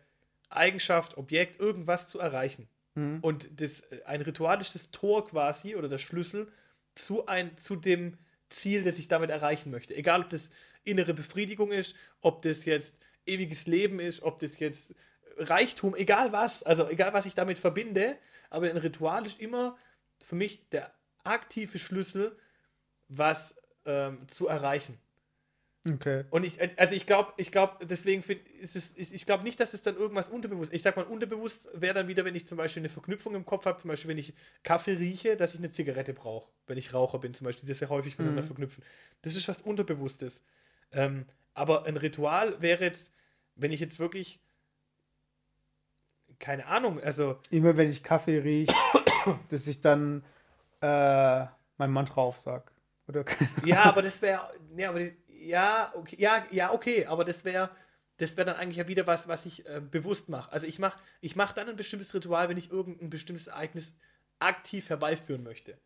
[0.49, 2.69] Eigenschaft, Objekt, irgendwas zu erreichen.
[2.95, 3.21] Mhm.
[3.21, 6.51] Und das, ein Ritual ist das Tor quasi oder der Schlüssel
[6.95, 9.95] zu, ein, zu dem Ziel, das ich damit erreichen möchte.
[9.95, 10.51] Egal, ob das
[10.85, 14.95] innere Befriedigung ist, ob das jetzt ewiges Leben ist, ob das jetzt
[15.37, 18.19] Reichtum, egal was, also egal was ich damit verbinde,
[18.51, 19.79] aber ein Ritual ist immer
[20.21, 20.93] für mich der
[21.25, 22.37] aktive Schlüssel,
[23.09, 24.99] was ähm, zu erreichen.
[25.89, 26.25] Okay.
[26.31, 29.83] Und ich, also ich glaube, ich glaube, deswegen finde ich, ich, glaube nicht, dass es
[29.83, 30.73] dann irgendwas unterbewusst.
[30.73, 33.67] Ich sag mal, unterbewusst wäre dann wieder, wenn ich zum Beispiel eine Verknüpfung im Kopf
[33.67, 37.19] habe, zum Beispiel, wenn ich Kaffee rieche, dass ich eine Zigarette brauche, wenn ich Raucher
[37.19, 38.47] bin, zum Beispiel, das sehr häufig miteinander Mhm.
[38.47, 38.85] verknüpfen.
[39.23, 40.45] Das ist was Unterbewusstes.
[40.93, 43.13] Ähm, aber ein Ritual wäre jetzt,
[43.57, 44.41] wenn ich jetzt wirklich,
[46.39, 48.75] keine Ahnung, also Immer wenn ich Kaffee rieche,
[49.51, 50.25] dass ich dann
[50.81, 52.73] äh, mein Mantra aufsag.
[53.09, 53.25] Oder
[53.65, 55.01] Ja, aber das wäre, ja, aber
[55.45, 57.71] ja, okay, ja, ja, okay, aber das wäre,
[58.17, 60.53] das wäre dann eigentlich ja wieder was, was ich äh, bewusst mache.
[60.53, 63.95] Also ich mache, ich mache dann ein bestimmtes Ritual, wenn ich irgendein bestimmtes Ereignis
[64.39, 65.79] aktiv herbeiführen möchte.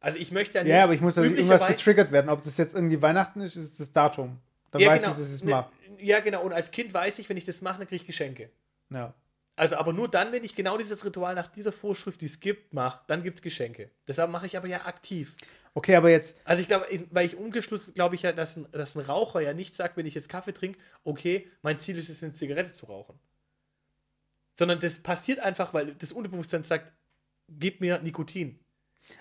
[0.00, 0.72] Also ich möchte ja nicht.
[0.72, 2.28] ja, aber ich muss ja irgendwas getriggert werden.
[2.28, 4.38] Ob das jetzt irgendwie Weihnachten ist, ist das Datum.
[4.70, 5.70] Dann ja, weiß genau, ich, dass ich es ne, mache.
[5.98, 6.42] ja, genau.
[6.42, 8.50] Und als Kind weiß ich, wenn ich das mache, dann kriege ich Geschenke.
[8.90, 9.14] Ja.
[9.56, 12.74] Also aber nur dann, wenn ich genau dieses Ritual nach dieser Vorschrift, die es gibt,
[12.74, 13.90] mache, dann gibt es Geschenke.
[14.06, 15.34] Deshalb mache ich aber ja aktiv.
[15.76, 18.96] Okay, aber jetzt, Also ich glaube, weil ich umgeschluss glaube ich ja, dass ein, dass
[18.96, 22.22] ein Raucher ja nicht sagt, wenn ich jetzt Kaffee trinke, okay, mein Ziel ist es,
[22.22, 23.18] eine Zigarette zu rauchen.
[24.54, 26.94] Sondern das passiert einfach, weil das Unterbewusstsein sagt,
[27.50, 28.58] gib mir Nikotin.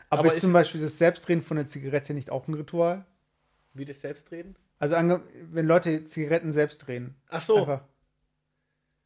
[0.09, 3.05] Aber, Aber ist ist zum Beispiel das Selbstdrehen von der Zigarette nicht auch ein Ritual?
[3.73, 4.55] Wie das Selbstreden?
[4.79, 7.15] Also wenn Leute Zigaretten selbst drehen.
[7.27, 7.57] Ach so.
[7.57, 7.83] Einfach.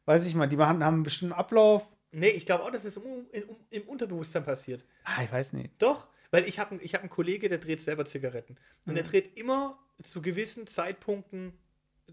[0.04, 1.88] Weiß ich mal, die machen, haben einen bestimmten Ablauf.
[2.12, 4.84] Nee, ich glaube auch, dass es im, im, im Unterbewusstsein passiert.
[5.02, 5.70] Ah, ich weiß nicht.
[5.82, 8.56] Doch, weil ich habe ich hab einen Kollege, der dreht selber Zigaretten.
[8.86, 8.94] Und Mhm.
[8.96, 11.52] der dreht immer zu gewissen Zeitpunkten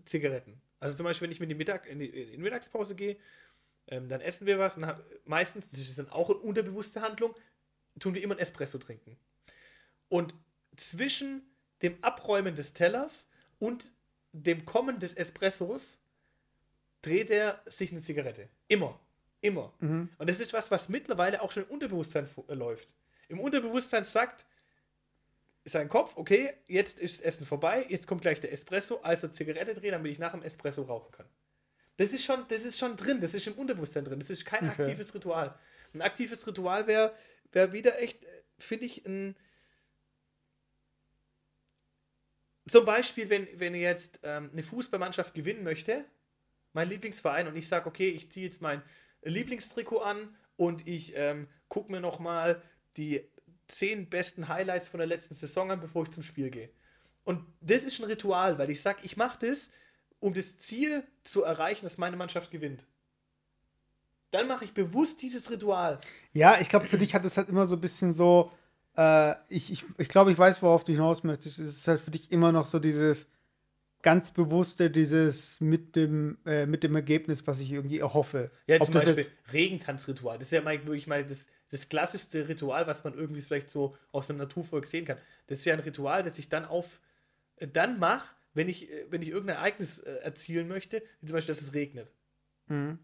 [0.05, 0.61] Zigaretten.
[0.79, 3.17] Also zum Beispiel, wenn ich mit die Mittag, in, die, in die Mittagspause gehe,
[3.87, 7.33] ähm, dann essen wir was und hab, meistens, das ist dann auch eine unterbewusste Handlung,
[7.99, 9.17] tun wir immer ein Espresso trinken.
[10.09, 10.35] Und
[10.75, 11.41] zwischen
[11.81, 13.27] dem Abräumen des Tellers
[13.59, 13.91] und
[14.33, 15.99] dem Kommen des Espressos
[17.01, 18.49] dreht er sich eine Zigarette.
[18.67, 18.99] Immer.
[19.41, 19.73] Immer.
[19.79, 20.09] Mhm.
[20.17, 22.93] Und das ist was, was mittlerweile auch schon im Unterbewusstsein äh, läuft.
[23.27, 24.45] Im Unterbewusstsein sagt
[25.65, 29.73] sein Kopf, okay, jetzt ist das Essen vorbei, jetzt kommt gleich der Espresso, also Zigarette
[29.73, 31.27] drehen, damit ich nach dem Espresso rauchen kann.
[31.97, 34.69] Das ist schon, das ist schon drin, das ist im Unterbewusstsein drin, das ist kein
[34.69, 34.83] Okay.
[34.83, 35.57] aktives Ritual.
[35.93, 37.13] Ein aktives Ritual wäre
[37.51, 39.35] wär wieder echt, äh, finde ich, ein.
[42.67, 46.05] Zum Beispiel, wenn, wenn ihr jetzt ähm, eine Fußballmannschaft gewinnen möchte,
[46.73, 48.83] mein Lieblingsverein, und ich sage, okay, ich ziehe jetzt mein
[49.23, 52.61] Lieblingstrikot an und ich ähm, gucke mir nochmal
[52.97, 53.23] die
[53.67, 56.69] zehn besten Highlights von der letzten Saison an, bevor ich zum Spiel gehe.
[57.23, 59.69] Und das ist ein Ritual, weil ich sage, ich mache das,
[60.19, 62.85] um das Ziel zu erreichen, dass meine Mannschaft gewinnt.
[64.31, 65.99] Dann mache ich bewusst dieses Ritual.
[66.33, 68.51] Ja, ich glaube, für dich hat es halt immer so ein bisschen so,
[68.95, 71.59] äh, ich, ich, ich glaube, ich weiß, worauf du hinaus möchtest.
[71.59, 73.27] Es ist halt für dich immer noch so dieses
[74.01, 78.51] ganz bewusste, dieses mit dem, äh, mit dem Ergebnis, was ich irgendwie erhoffe.
[78.67, 80.37] Ja, zum Beispiel Regentanzritual.
[80.37, 83.95] Das ist ja mal wirklich mal das, das klassischste Ritual, was man irgendwie vielleicht so
[84.11, 85.17] aus einem Naturvolk sehen kann.
[85.47, 87.01] Das ist ja ein Ritual, das ich dann auf
[87.57, 91.33] äh, dann mache, wenn ich, äh, wenn ich irgendein Ereignis äh, erzielen möchte, wie zum
[91.35, 92.11] Beispiel, dass es regnet.
[92.67, 92.99] Mhm.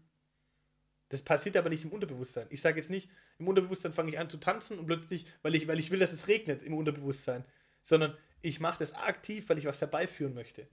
[1.08, 2.46] Das passiert aber nicht im Unterbewusstsein.
[2.50, 5.68] Ich sage jetzt nicht, im Unterbewusstsein fange ich an zu tanzen und plötzlich, weil ich,
[5.68, 7.44] weil ich will, dass es regnet im Unterbewusstsein,
[7.82, 10.66] sondern ich mache das aktiv, weil ich was herbeiführen möchte.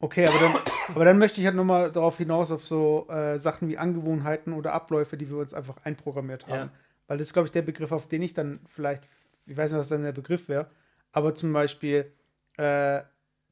[0.00, 0.54] Okay, aber dann,
[0.94, 4.72] aber dann möchte ich halt nochmal darauf hinaus, auf so äh, Sachen wie Angewohnheiten oder
[4.72, 6.54] Abläufe, die wir uns einfach einprogrammiert haben.
[6.54, 6.70] Ja.
[7.08, 9.08] Weil das ist, glaube ich, der Begriff, auf den ich dann vielleicht,
[9.46, 10.70] ich weiß nicht, was dann der Begriff wäre,
[11.10, 12.12] aber zum Beispiel,
[12.58, 13.00] äh,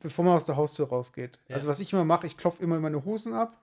[0.01, 1.41] bevor man aus der Haustür rausgeht.
[1.49, 1.57] Ja.
[1.57, 3.57] Also was ich immer mache, ich klopfe immer meine Hosen ab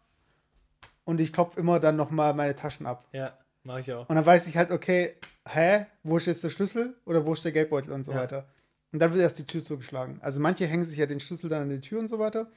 [1.05, 3.05] und ich klopfe immer dann nochmal meine Taschen ab.
[3.13, 4.09] Ja, mache ich auch.
[4.09, 5.15] Und dann weiß ich halt, okay,
[5.47, 8.19] hä, wo ist jetzt der Schlüssel oder wo ist der Geldbeutel und so Ja.
[8.19, 8.45] weiter.
[8.91, 10.19] Und dann wird erst die Tür zugeschlagen.
[10.21, 12.47] Also manche hängen sich ja den Schlüssel dann an die Tür und so weiter.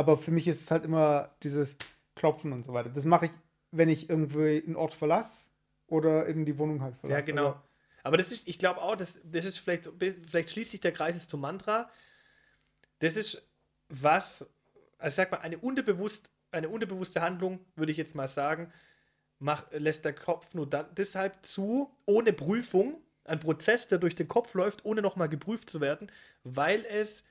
[0.00, 1.76] Aber für mich ist es halt immer dieses
[2.14, 2.88] Klopfen und so weiter.
[2.88, 3.32] Das mache ich,
[3.70, 5.50] wenn ich irgendwie einen Ort verlasse
[5.88, 7.20] oder in die Wohnung halt verlasse.
[7.20, 7.48] Ja, genau.
[7.48, 7.60] Also,
[8.04, 11.16] Aber das ist, ich glaube auch, das, das ist vielleicht, vielleicht schließt sich der Kreis
[11.16, 11.90] jetzt zum Mantra.
[13.00, 13.46] Das ist
[13.90, 14.48] was,
[14.96, 18.72] also sag mal, eine, unterbewusst, eine unterbewusste Handlung, würde ich jetzt mal sagen,
[19.38, 24.28] mach, lässt der Kopf nur dann, deshalb zu, ohne Prüfung, ein Prozess, der durch den
[24.28, 26.10] Kopf läuft, ohne nochmal geprüft zu werden,
[26.42, 27.22] weil es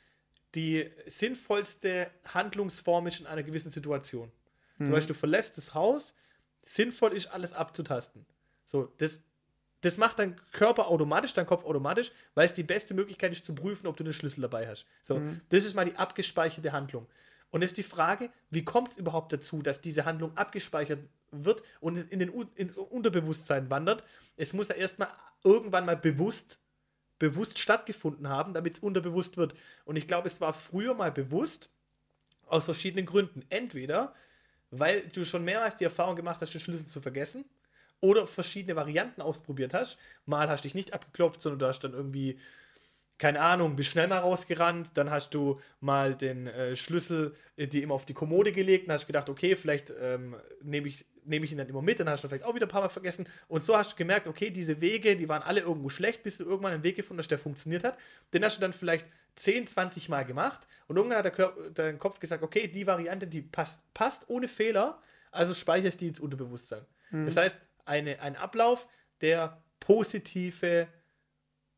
[0.56, 4.32] die sinnvollste Handlungsform ist in einer gewissen Situation.
[4.78, 4.86] Mhm.
[4.86, 6.16] Zum Beispiel, du verlässt das Haus,
[6.64, 8.26] sinnvoll ist, alles abzutasten.
[8.66, 9.22] So, das,
[9.82, 13.54] das macht dein Körper automatisch, dein Kopf automatisch, weil es die beste Möglichkeit ist zu
[13.56, 14.86] prüfen, ob du den Schlüssel dabei hast.
[15.02, 15.42] So, Mhm.
[15.50, 17.08] das ist mal die abgespeicherte Handlung.
[17.52, 21.00] Und jetzt die Frage, wie kommt es überhaupt dazu, dass diese Handlung abgespeichert
[21.32, 24.04] wird und in den ins Unterbewusstsein wandert?
[24.38, 25.10] Es muss ja erstmal
[25.44, 26.60] irgendwann mal bewusst,
[27.20, 29.54] bewusst stattgefunden haben, damit es unterbewusst wird.
[29.86, 31.70] Und ich glaube, es war früher mal bewusst,
[32.48, 33.44] aus verschiedenen Gründen.
[33.50, 34.14] Entweder,
[34.72, 37.46] weil du schon mehrmals die Erfahrung gemacht hast, den Schlüssel zu vergessen,
[38.02, 39.98] oder verschiedene Varianten ausprobiert hast.
[40.26, 42.40] Mal hast du dich nicht abgeklopft, sondern du hast dann irgendwie,
[43.18, 47.84] keine Ahnung, bist schnell mal rausgerannt, dann hast du mal den äh, Schlüssel äh, dir
[47.84, 51.52] immer auf die Kommode gelegt und hast gedacht, okay, vielleicht ähm, nehme ich, nehm ich
[51.52, 53.28] ihn dann immer mit, dann hast du vielleicht auch wieder ein paar Mal vergessen.
[53.48, 56.46] Und so hast du gemerkt, okay, diese Wege, die waren alle irgendwo schlecht, bis du
[56.46, 57.98] irgendwann einen Weg gefunden hast, der funktioniert hat.
[58.34, 62.00] Den hast du dann vielleicht 10, 20 Mal gemacht und irgendwann hat der, Körper, dein
[62.00, 65.02] Kopf gesagt, okay, die Variante, die passt, passt ohne Fehler,
[65.32, 66.86] also speichere ich die ins Unterbewusstsein.
[67.26, 68.88] Das heißt, eine, ein Ablauf,
[69.22, 70.88] der positive,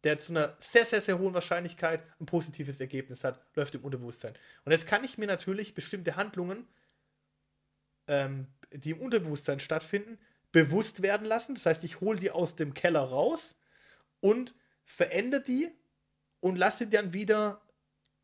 [0.04, 4.34] der zu einer sehr, sehr, sehr hohen Wahrscheinlichkeit ein positives Ergebnis hat, läuft im Unterbewusstsein.
[4.66, 6.68] Und jetzt kann ich mir natürlich bestimmte Handlungen,
[8.08, 10.18] ähm, die im Unterbewusstsein stattfinden,
[10.52, 11.56] bewusst werden lassen.
[11.56, 13.58] Das heißt, ich hole die aus dem Keller raus
[14.20, 15.72] und verändere die
[16.40, 17.62] und lasse die dann wieder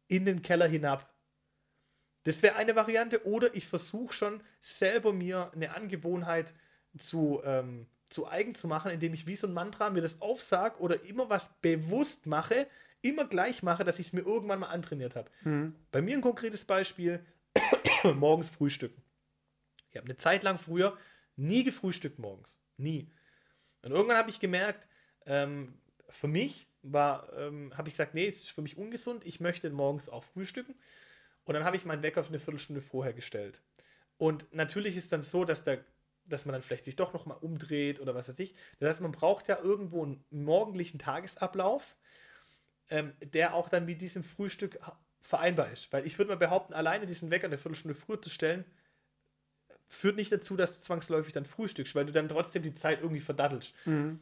[0.07, 1.13] in den Keller hinab.
[2.23, 3.25] Das wäre eine Variante.
[3.25, 6.53] Oder ich versuche schon selber mir eine Angewohnheit
[6.97, 10.79] zu, ähm, zu eigen zu machen, indem ich wie so ein Mantra mir das aufsag
[10.79, 12.67] oder immer was bewusst mache,
[13.01, 15.29] immer gleich mache, dass ich es mir irgendwann mal antrainiert habe.
[15.43, 15.75] Mhm.
[15.91, 17.23] Bei mir ein konkretes Beispiel:
[18.15, 19.01] morgens frühstücken.
[19.97, 20.97] Ich habe eine Zeit lang früher
[21.35, 22.61] nie gefrühstückt morgens.
[22.77, 23.11] Nie.
[23.81, 24.87] Und irgendwann habe ich gemerkt,
[25.29, 25.73] Ähm,
[26.09, 29.69] für mich war, ähm, habe ich gesagt, nee, es ist für mich ungesund, ich möchte
[29.69, 30.73] morgens auch frühstücken.
[31.43, 33.61] Und dann habe ich meinen Wecker auf eine Viertelstunde vorher gestellt.
[34.17, 35.83] Und natürlich ist dann so, dass, der,
[36.29, 38.55] dass man dann vielleicht sich doch nochmal umdreht oder was weiß ich.
[38.79, 41.97] Das heißt, man braucht ja irgendwo einen morgendlichen Tagesablauf,
[42.89, 44.79] ähm, der auch dann mit diesem Frühstück
[45.19, 45.91] vereinbar ist.
[45.91, 48.63] Weil ich würde mal behaupten, alleine diesen Wecker eine Viertelstunde früher zu stellen,
[49.87, 53.21] führt nicht dazu, dass du zwangsläufig dann frühstückst, weil du dann trotzdem die Zeit irgendwie
[53.21, 53.73] verdattelst.
[53.85, 54.19] Mhm.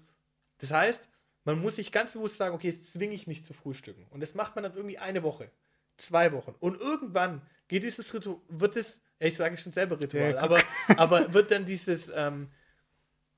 [0.59, 1.09] Das heißt,
[1.43, 4.05] man muss sich ganz bewusst sagen, okay, jetzt zwinge ich mich zu frühstücken.
[4.09, 5.49] Und das macht man dann irgendwie eine Woche,
[5.97, 6.55] zwei Wochen.
[6.59, 10.59] Und irgendwann geht dieses Ritual, wird es, ich sage schon selber Ritual, ja, aber,
[10.97, 12.49] aber wird dann dieses, ähm,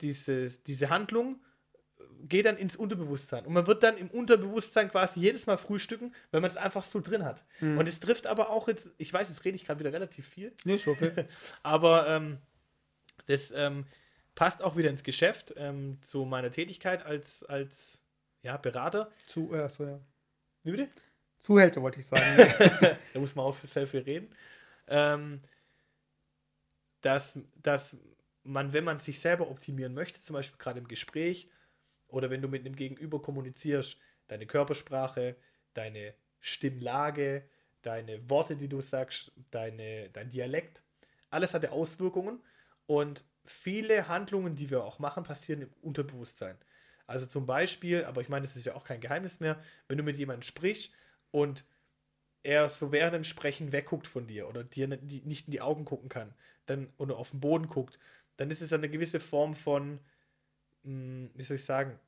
[0.02, 1.40] dieses, diese Handlung
[2.28, 3.46] geht dann ins Unterbewusstsein.
[3.46, 7.00] Und man wird dann im Unterbewusstsein quasi jedes Mal frühstücken, weil man es einfach so
[7.00, 7.46] drin hat.
[7.60, 7.78] Mhm.
[7.78, 10.54] Und es trifft aber auch jetzt, ich weiß, jetzt rede ich gerade wieder relativ viel.
[10.64, 11.26] Nee, ist okay.
[11.64, 12.38] aber ähm,
[13.28, 13.86] das ähm,
[14.36, 18.04] passt auch wieder ins Geschäft, ähm, zu meiner Tätigkeit als, als
[18.42, 19.12] ja, Berater.
[19.28, 20.00] Zu, äh, so, ja.
[20.64, 20.90] Wie bitte?
[21.44, 22.24] Zuhälter, wollte ich sagen.
[23.14, 24.30] da muss man auch für Selfie reden.
[24.88, 25.42] Ähm,
[27.02, 27.98] dass, dass
[28.44, 31.50] man, wenn man sich selber optimieren möchte, zum Beispiel gerade im Gespräch
[32.08, 33.98] oder wenn du mit einem Gegenüber kommunizierst,
[34.28, 35.36] deine Körpersprache,
[35.74, 37.44] deine Stimmlage,
[37.82, 40.84] deine Worte, die du sagst, deine, dein Dialekt,
[41.30, 42.42] alles hat ja Auswirkungen
[42.86, 46.58] und viele Handlungen, die wir auch machen, passieren im Unterbewusstsein.
[47.06, 50.04] Also zum Beispiel, aber ich meine, das ist ja auch kein Geheimnis mehr, wenn du
[50.04, 50.92] mit jemandem sprichst
[51.32, 51.66] und
[52.44, 56.10] er so während dem Sprechen wegguckt von dir oder dir nicht in die Augen gucken
[56.10, 56.34] kann,
[56.66, 57.98] dann oder auf den Boden guckt,
[58.36, 60.00] dann ist es eine gewisse Form von
[60.84, 62.00] hm, wie soll ich sagen,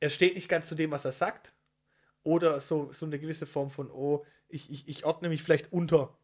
[0.00, 1.52] er steht nicht ganz zu dem, was er sagt.
[2.22, 6.16] Oder so, so eine gewisse Form von, oh, ich, ich, ich ordne mich vielleicht unter.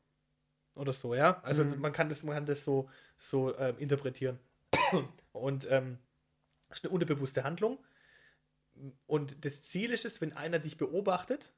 [0.75, 1.41] Oder so, ja.
[1.43, 1.81] Also mhm.
[1.81, 4.39] man kann das, man kann das so, so ähm, interpretieren.
[5.33, 5.99] Und ähm,
[6.69, 7.79] das ist eine unterbewusste Handlung.
[9.07, 11.53] Und das Ziel ist es, wenn einer dich beobachtet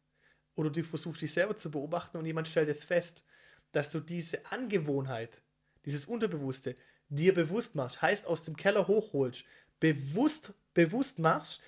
[0.55, 3.25] oder du versuchst dich selber zu beobachten und jemand stellt es fest,
[3.73, 5.43] dass du diese Angewohnheit,
[5.87, 6.77] dieses Unterbewusste,
[7.09, 9.45] dir bewusst machst, heißt aus dem Keller hochholst,
[9.81, 11.61] bewusst, bewusst machst,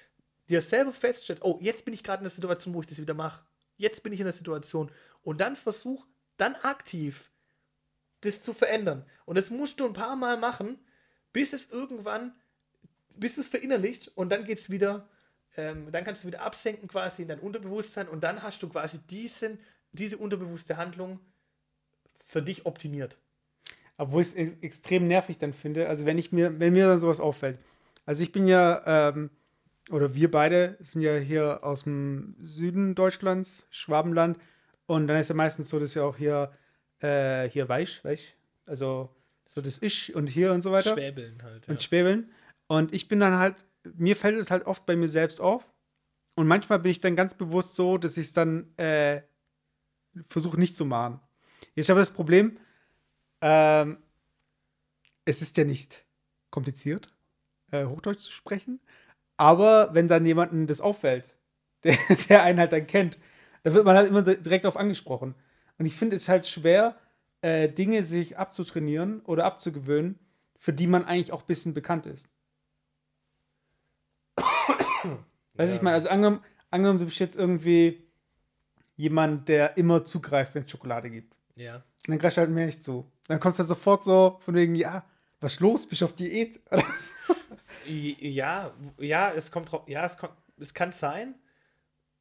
[0.49, 3.15] dir selber feststellt, oh, jetzt bin ich gerade in der Situation, wo ich das wieder
[3.15, 3.45] mache.
[3.77, 4.91] Jetzt bin ich in der Situation.
[5.23, 7.31] Und dann versuch, dann aktiv
[8.23, 9.05] das zu verändern.
[9.27, 10.79] Und das musst du ein paar Mal machen,
[11.33, 12.35] bis es irgendwann,
[13.15, 15.09] bis du es verinnerlicht und dann geht es wieder,
[15.57, 18.99] ähm, dann kannst du wieder absenken quasi in dein Unterbewusstsein und dann hast du quasi
[19.07, 19.61] diesen,
[19.93, 21.21] diese unterbewusste Handlung
[22.25, 23.19] für dich optimiert.
[23.99, 25.89] Obwohl ich es extrem nervig dann finde.
[25.89, 27.59] Also wenn ich mir, wenn mir dann sowas auffällt.
[28.07, 29.31] Also ich bin ja, ähm,
[29.91, 34.39] oder wir beide sind ja hier aus dem Süden Deutschlands, Schwabenland.
[34.87, 36.53] Und dann ist ja meistens so, dass ja auch hier,
[37.01, 38.37] äh, hier weich, weich.
[38.67, 39.11] Also
[39.47, 40.93] so das Ich und hier und so weiter.
[40.95, 41.67] Schwäbeln halt.
[41.67, 41.73] Ja.
[41.73, 42.31] Und Schwäbeln.
[42.69, 43.57] Und ich bin dann halt,
[43.97, 45.65] mir fällt es halt oft bei mir selbst auf.
[46.35, 49.23] Und manchmal bin ich dann ganz bewusst so, dass ich es dann äh,
[50.27, 51.21] versuche nicht zu machen.
[51.75, 52.59] Jetzt habe ich das Problem,
[53.41, 53.99] ähm,
[55.25, 56.05] es ist ja nicht
[56.51, 57.15] kompliziert,
[57.71, 58.81] äh, Hochdeutsch zu sprechen.
[59.37, 61.37] Aber wenn dann jemandem das auffällt,
[61.85, 61.97] der,
[62.29, 63.19] der einen halt dann kennt,
[63.63, 65.35] dann wird man halt immer direkt auf angesprochen.
[65.79, 66.99] Und ich finde es halt schwer,
[67.41, 70.19] äh, Dinge sich abzutrainieren oder abzugewöhnen,
[70.59, 72.29] für die man eigentlich auch ein bisschen bekannt ist.
[75.55, 75.77] Weiß ja.
[75.77, 78.09] ich mal, also angenommen, angenommen, du bist jetzt irgendwie
[78.97, 81.37] jemand, der immer zugreift, wenn es Schokolade gibt.
[81.55, 81.77] Ja.
[81.77, 83.11] Und dann greifst du halt mehr nicht zu.
[83.29, 85.05] Dann kommst du halt sofort so von wegen, ja,
[85.41, 85.87] was ist los?
[85.87, 86.61] Bist du auf Diät?
[87.87, 91.35] ja, ja, es kommt drauf, ja, es, kommt, es kann sein.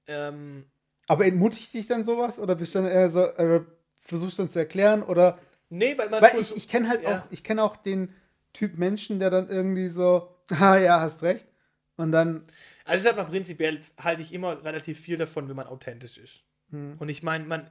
[0.06, 0.66] Ähm,
[1.08, 2.38] aber entmutigt dich dann sowas?
[2.38, 3.62] Oder bist du dann eher so, äh,
[3.96, 5.02] versuchst du dann zu erklären?
[5.02, 5.40] Oder.
[5.70, 6.22] Nee, weil man.
[6.22, 7.20] Weil ich, ich kenne halt ja.
[7.20, 8.14] auch, ich kenne auch den
[8.54, 11.48] Typ Menschen, der dann irgendwie so, ah ja, hast recht.
[11.96, 12.44] Und dann.
[12.84, 16.44] Also ich sag mal, prinzipiell halte ich immer relativ viel davon, wenn man authentisch ist.
[16.70, 16.96] Hm.
[17.00, 17.70] Und ich meine, man,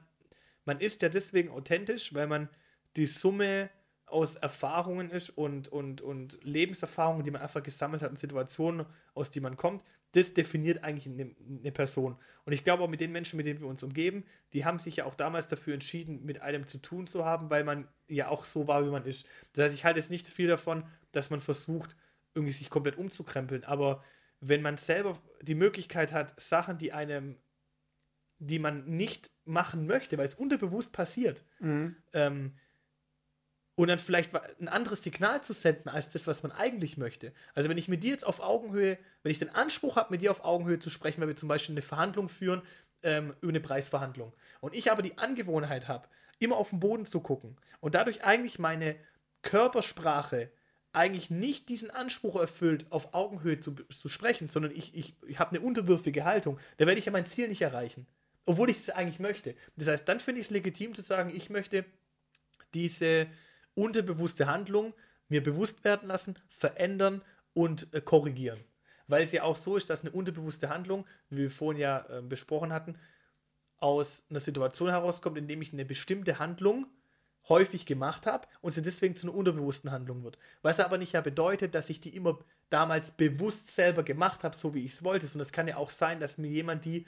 [0.65, 2.49] man ist ja deswegen authentisch, weil man
[2.97, 3.69] die Summe
[4.07, 9.29] aus Erfahrungen ist und, und, und Lebenserfahrungen, die man einfach gesammelt hat und Situationen, aus
[9.29, 9.83] die man kommt,
[10.13, 12.15] das definiert eigentlich eine, eine, Person.
[12.45, 14.23] Und ich glaube auch mit den Menschen, mit denen wir uns umgeben,
[14.53, 17.65] die haben sich ja auch damals dafür entschieden, mit einem zu tun zu haben, weil
[17.65, 19.25] man ja auch so war, wie man ist.
[19.53, 21.97] Das heißt, ich halte jetzt nicht viel davon, dass man versucht,
[22.33, 23.65] irgendwie sich komplett umzukrempeln.
[23.65, 24.01] Aber
[24.39, 27.35] wenn man selber die Möglichkeit hat, Sachen, die einem,
[28.39, 31.97] die man nicht machen möchte, weil es unterbewusst passiert, mhm.
[32.13, 32.53] ähm,
[33.77, 37.31] und dann vielleicht ein anderes Signal zu senden als das, was man eigentlich möchte.
[37.53, 40.31] Also wenn ich mit dir jetzt auf Augenhöhe, wenn ich den Anspruch habe, mit dir
[40.31, 42.63] auf Augenhöhe zu sprechen, weil wir zum Beispiel eine Verhandlung führen,
[43.03, 46.07] ähm, über eine Preisverhandlung, und ich aber die Angewohnheit habe,
[46.39, 48.95] immer auf den Boden zu gucken und dadurch eigentlich meine
[49.43, 50.51] Körpersprache
[50.91, 55.51] eigentlich nicht diesen Anspruch erfüllt, auf Augenhöhe zu, zu sprechen, sondern ich, ich, ich habe
[55.51, 58.07] eine unterwürfige Haltung, dann werde ich ja mein Ziel nicht erreichen.
[58.47, 59.53] Obwohl ich es eigentlich möchte.
[59.75, 61.85] Das heißt, dann finde ich es legitim zu sagen, ich möchte
[62.73, 63.27] diese
[63.77, 64.93] unterbewusste Handlung
[65.29, 67.21] mir bewusst werden lassen, verändern
[67.53, 68.59] und äh, korrigieren.
[69.07, 72.21] Weil es ja auch so ist, dass eine unterbewusste Handlung, wie wir vorhin ja äh,
[72.21, 72.97] besprochen hatten,
[73.77, 76.87] aus einer Situation herauskommt, in dem ich eine bestimmte Handlung
[77.47, 80.37] häufig gemacht habe und sie deswegen zu einer unterbewussten Handlung wird.
[80.61, 84.73] Was aber nicht ja bedeutet, dass ich die immer damals bewusst selber gemacht habe, so
[84.73, 87.05] wie ich es wollte, sondern es kann ja auch sein, dass mir jemand die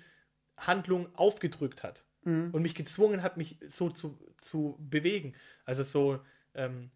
[0.55, 2.49] Handlung aufgedrückt hat mhm.
[2.51, 5.33] und mich gezwungen hat, mich so zu, zu bewegen.
[5.65, 6.19] Also so,
[6.53, 6.91] ähm,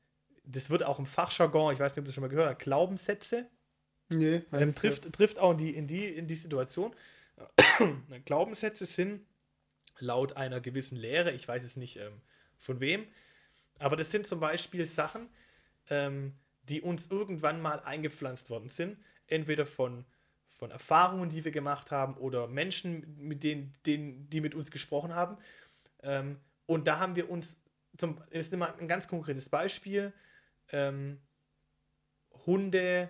[0.45, 2.59] das wird auch im Fachjargon, ich weiß nicht, ob du das schon mal gehört hast,
[2.59, 3.49] Glaubenssätze.
[4.09, 6.93] Nee, ähm, trifft, trifft auch in die, in die, in die Situation.
[8.25, 9.25] Glaubenssätze sind
[9.99, 12.21] laut einer gewissen Lehre, ich weiß es nicht ähm,
[12.57, 13.07] von wem,
[13.79, 15.29] aber das sind zum Beispiel Sachen,
[15.89, 16.33] ähm,
[16.63, 18.97] die uns irgendwann mal eingepflanzt worden sind,
[19.27, 20.05] entweder von,
[20.45, 25.15] von Erfahrungen, die wir gemacht haben, oder Menschen, mit denen, denen die mit uns gesprochen
[25.15, 25.37] haben.
[26.01, 27.61] Ähm, und da haben wir uns,
[27.97, 30.13] zum, das ist immer ein ganz konkretes Beispiel,
[30.71, 31.19] ähm,
[32.45, 33.09] Hunde,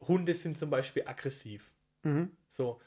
[0.00, 1.72] Hunde sind zum Beispiel aggressiv.
[2.02, 2.30] Mhm.
[2.48, 2.80] So.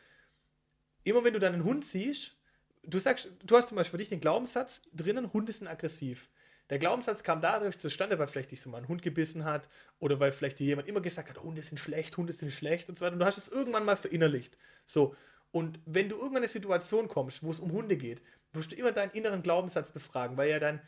[1.03, 2.37] Immer wenn du dann einen Hund siehst,
[2.83, 6.29] du sagst, du hast zum Beispiel für dich den Glaubenssatz drinnen, Hunde sind aggressiv.
[6.69, 9.67] Der Glaubenssatz kam dadurch zustande, weil vielleicht dich so mal ein Hund gebissen hat
[9.99, 12.97] oder weil vielleicht dir jemand immer gesagt hat, Hunde sind schlecht, Hunde sind schlecht und
[12.97, 13.13] so weiter.
[13.13, 14.57] Und du hast es irgendwann mal verinnerlicht.
[14.85, 15.15] So.
[15.51, 18.21] Und wenn du irgendwann in eine Situation kommst, wo es um Hunde geht,
[18.53, 20.81] wirst du immer deinen inneren Glaubenssatz befragen, weil ja dein,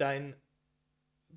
[0.00, 0.34] dein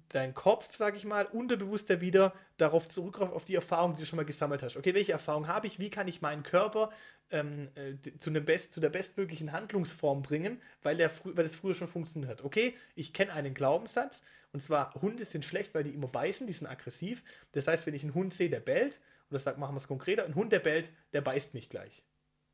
[0.09, 4.17] dein Kopf, sag ich mal, unterbewusster wieder darauf zurückgreift, auf die Erfahrung, die du schon
[4.17, 4.77] mal gesammelt hast.
[4.77, 5.79] Okay, welche Erfahrung habe ich?
[5.79, 6.91] Wie kann ich meinen Körper
[7.31, 11.87] ähm, äh, zu, Best, zu der bestmöglichen Handlungsform bringen, weil, der weil das früher schon
[11.87, 12.43] funktioniert hat?
[12.43, 16.53] Okay, ich kenne einen Glaubenssatz und zwar, Hunde sind schlecht, weil die immer beißen, die
[16.53, 17.23] sind aggressiv.
[17.51, 20.25] Das heißt, wenn ich einen Hund sehe, der bellt, oder sag, machen wir es konkreter,
[20.25, 22.03] ein Hund, der bellt, der beißt mich gleich.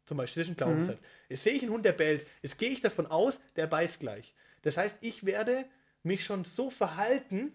[0.05, 1.01] Zum Beispiel, das ist ein Glaubenssatz.
[1.01, 1.05] Mhm.
[1.30, 4.34] Jetzt sehe ich einen Hund, der bellt, jetzt gehe ich davon aus, der beißt gleich.
[4.62, 5.66] Das heißt, ich werde
[6.04, 7.54] mich schon so verhalten,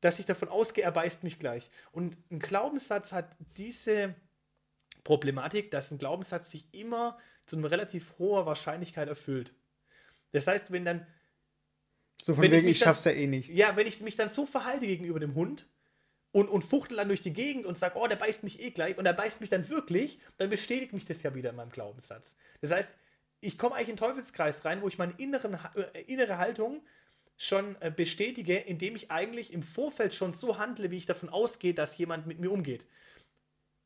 [0.00, 1.70] dass ich davon ausgehe, er beißt mich gleich.
[1.92, 4.14] Und ein Glaubenssatz hat diese
[5.04, 9.54] Problematik, dass ein Glaubenssatz sich immer zu einer relativ hoher Wahrscheinlichkeit erfüllt.
[10.32, 11.06] Das heißt, wenn dann.
[12.22, 13.48] So von wegen, ich, ich schaff's ja eh nicht.
[13.48, 15.66] Ja, wenn ich mich dann so verhalte gegenüber dem Hund
[16.32, 18.98] und, und fuchtel dann durch die Gegend und sage, oh, der beißt mich eh gleich
[18.98, 22.36] und er beißt mich dann wirklich, dann bestätigt mich das ja wieder in meinem Glaubenssatz.
[22.60, 22.94] Das heißt,
[23.40, 25.58] ich komme eigentlich in den Teufelskreis rein, wo ich meine inneren,
[25.94, 26.82] äh, innere Haltung
[27.40, 31.72] schon äh, bestätige, indem ich eigentlich im Vorfeld schon so handle, wie ich davon ausgehe,
[31.72, 32.84] dass jemand mit mir umgeht.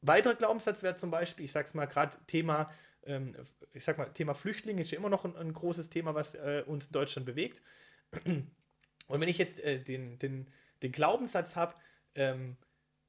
[0.00, 2.72] Weiterer Glaubenssatz wäre zum Beispiel, ich sag's mal gerade Thema,
[3.04, 3.36] ähm,
[3.72, 6.64] ich sag mal, Thema Flüchtlinge ist ja immer noch ein, ein großes Thema, was äh,
[6.66, 7.62] uns in Deutschland bewegt.
[8.26, 10.50] Und wenn ich jetzt äh, den, den,
[10.82, 11.76] den Glaubenssatz habe,
[12.16, 12.56] ähm,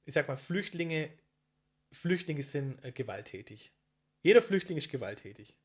[0.05, 1.09] ich sag mal, Flüchtlinge,
[1.91, 3.71] Flüchtlinge sind gewalttätig.
[4.21, 5.57] Jeder Flüchtling ist gewalttätig.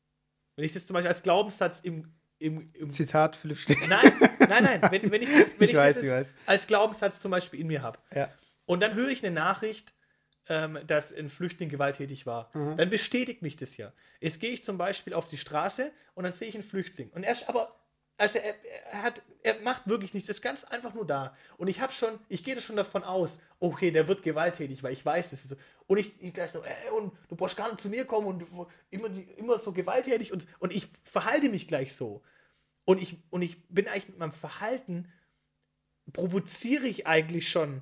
[0.55, 2.11] Wenn ich das zum Beispiel als Glaubenssatz im,
[2.41, 3.87] im, im Zitat Philipp Stick.
[3.87, 4.81] Nein, nein, nein.
[4.89, 7.81] Wenn, wenn ich das, wenn ich ich weiß, das als Glaubenssatz zum Beispiel in mir
[7.81, 7.99] habe.
[8.13, 8.29] Ja.
[8.65, 9.93] Und dann höre ich eine Nachricht,
[10.49, 12.49] ähm, dass ein Flüchtling gewalttätig war.
[12.53, 12.77] Mhm.
[12.77, 13.93] Dann bestätigt mich das ja.
[14.19, 17.09] Jetzt gehe ich zum Beispiel auf die Straße und dann sehe ich einen Flüchtling.
[17.11, 17.75] Und er ist aber,
[18.21, 18.53] also er,
[18.91, 21.35] er, hat, er macht wirklich nichts, ist ganz einfach nur da.
[21.57, 25.03] Und ich habe schon, ich gehe schon davon aus, okay, der wird gewalttätig, weil ich
[25.03, 25.55] weiß, so.
[25.87, 28.69] Und ich, ich gleich so, ey, und du brauchst gar nicht zu mir kommen und
[28.91, 32.21] immer, immer so gewalttätig und, und ich verhalte mich gleich so.
[32.85, 35.11] Und ich, und ich bin eigentlich mit meinem Verhalten,
[36.13, 37.81] provoziere ich eigentlich schon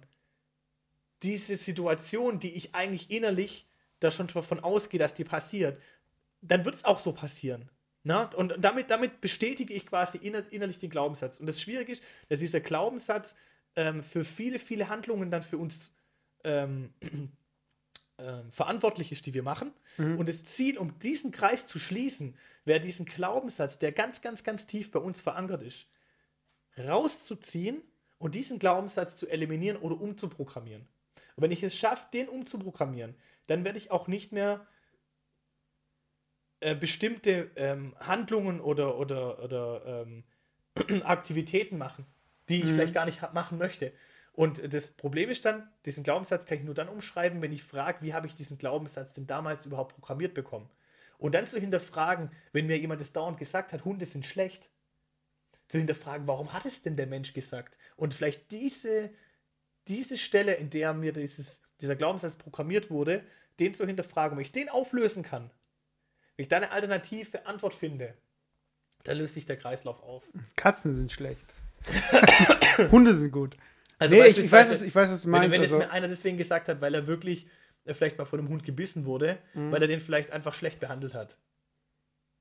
[1.22, 3.68] diese Situation, die ich eigentlich innerlich
[4.00, 5.82] da schon davon ausgehe, dass die passiert,
[6.40, 7.70] dann wird es auch so passieren.
[8.04, 8.30] Na?
[8.36, 11.40] Und damit, damit bestätige ich quasi inner, innerlich den Glaubenssatz.
[11.40, 13.36] Und das Schwierige ist, dass dieser Glaubenssatz
[13.76, 15.92] ähm, für viele, viele Handlungen dann für uns
[16.44, 16.94] ähm,
[18.18, 19.74] ähm, verantwortlich ist, die wir machen.
[19.98, 20.18] Mhm.
[20.18, 22.36] Und das Ziel, um diesen Kreis zu schließen,
[22.66, 25.88] wäre diesen Glaubenssatz, der ganz, ganz, ganz tief bei uns verankert ist,
[26.78, 27.82] rauszuziehen
[28.18, 30.88] und diesen Glaubenssatz zu eliminieren oder umzuprogrammieren.
[31.36, 33.16] Und wenn ich es schaffe, den umzuprogrammieren,
[33.48, 34.68] dann werde ich auch nicht mehr
[36.62, 40.24] äh, bestimmte ähm, Handlungen oder, oder, oder ähm,
[41.04, 42.06] Aktivitäten machen,
[42.50, 42.74] die ich mhm.
[42.74, 43.94] vielleicht gar nicht machen möchte.
[44.34, 48.02] Und das Problem ist dann, diesen Glaubenssatz kann ich nur dann umschreiben, wenn ich frage,
[48.02, 50.70] wie habe ich diesen Glaubenssatz denn damals überhaupt programmiert bekommen?
[51.18, 54.70] Und dann zu hinterfragen, wenn mir jemand das dauernd gesagt hat, Hunde sind schlecht,
[55.68, 57.78] zu hinterfragen, warum hat es denn der Mensch gesagt?
[57.96, 59.12] Und vielleicht diese,
[59.88, 63.24] diese Stelle, in der mir dieses, dieser Glaubenssatz programmiert wurde,
[63.60, 65.52] den zu hinterfragen, wenn ich den auflösen kann,
[66.40, 68.14] wenn ich da eine alternative Antwort finde,
[69.04, 70.24] dann löst sich der Kreislauf auf.
[70.56, 71.54] Katzen sind schlecht.
[72.92, 73.58] Hunde sind gut.
[73.98, 75.52] Also nee, ich, ich, weiß, es, ich weiß, was du wenn, meinst.
[75.52, 77.46] wenn also, es mir einer deswegen gesagt hat, weil er wirklich
[77.84, 79.74] äh, vielleicht mal von einem Hund gebissen wurde, Mhm.
[79.74, 81.38] weil er den vielleicht einfach schlecht behandelt hat.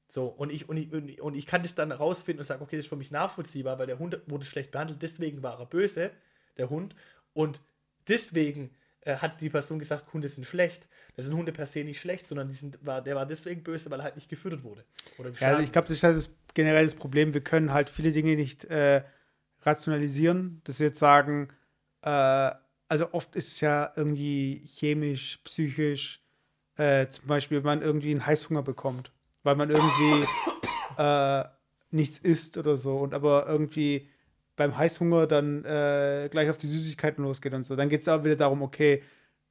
[0.07, 2.62] So, und ich, und ich, und ich- und ich kann das dann rausfinden und sagen,
[2.62, 5.66] okay, das ist für mich nachvollziehbar, weil der Hund wurde schlecht behandelt, deswegen war er
[5.66, 6.12] böse,
[6.57, 6.94] der Hund.
[7.32, 7.62] Und
[8.07, 8.70] deswegen
[9.09, 10.88] äh, hat die Person gesagt, Hunde sind schlecht.
[11.16, 13.90] Das sind Hunde per se nicht schlecht, sondern die sind, war, der war deswegen böse,
[13.90, 14.84] weil er halt nicht gefüttert wurde.
[15.18, 15.54] Oder ja, geschlagen.
[15.54, 17.34] also ich glaube, das ist halt das generell das Problem.
[17.34, 19.02] Wir können halt viele Dinge nicht äh,
[19.62, 20.61] rationalisieren.
[20.64, 21.48] Dass wir jetzt sagen,
[22.02, 22.50] äh,
[22.88, 26.22] also oft ist es ja irgendwie chemisch, psychisch,
[26.76, 29.11] äh, zum Beispiel, wenn man irgendwie einen Heißhunger bekommt,
[29.42, 30.26] weil man irgendwie
[30.98, 31.44] äh,
[31.90, 34.09] nichts isst oder so und aber irgendwie
[34.59, 37.76] beim Heißhunger dann äh, gleich auf die Süßigkeiten losgeht und so.
[37.76, 39.02] Dann geht es auch wieder darum, okay,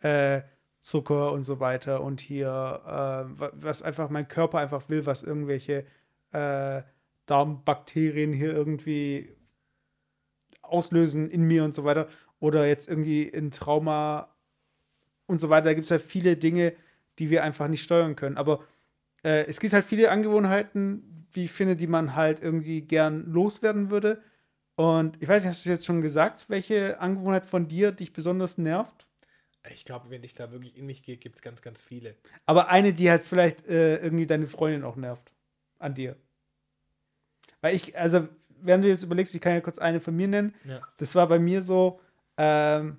[0.02, 0.42] äh,
[0.82, 2.48] Zucker und so weiter und hier,
[2.86, 5.86] äh, wa- was einfach mein Körper einfach will, was irgendwelche
[6.32, 6.84] äh,
[7.26, 9.36] Darmbakterien hier irgendwie
[10.62, 12.08] auslösen in mir und so weiter.
[12.40, 14.36] Oder jetzt irgendwie ein Trauma
[15.26, 15.66] und so weiter.
[15.66, 16.74] Da gibt es ja viele Dinge,
[17.20, 18.38] die wir einfach nicht steuern können.
[18.38, 18.64] Aber
[19.24, 23.90] äh, es gibt halt viele Angewohnheiten, wie ich finde, die man halt irgendwie gern loswerden
[23.90, 24.22] würde.
[24.78, 28.58] Und ich weiß nicht, hast du jetzt schon gesagt, welche Angewohnheit von dir dich besonders
[28.58, 29.08] nervt?
[29.74, 32.16] ich glaube, wenn ich da wirklich in mich gehe, gibt es ganz, ganz viele.
[32.46, 35.30] Aber eine, die halt vielleicht äh, irgendwie deine Freundin auch nervt.
[35.78, 36.16] An dir.
[37.60, 38.30] Weil ich, also,
[38.62, 40.54] während du jetzt überlegst, ich kann ja kurz eine von mir nennen.
[40.64, 40.80] Ja.
[40.98, 42.00] Das war bei mir so,
[42.38, 42.98] ähm,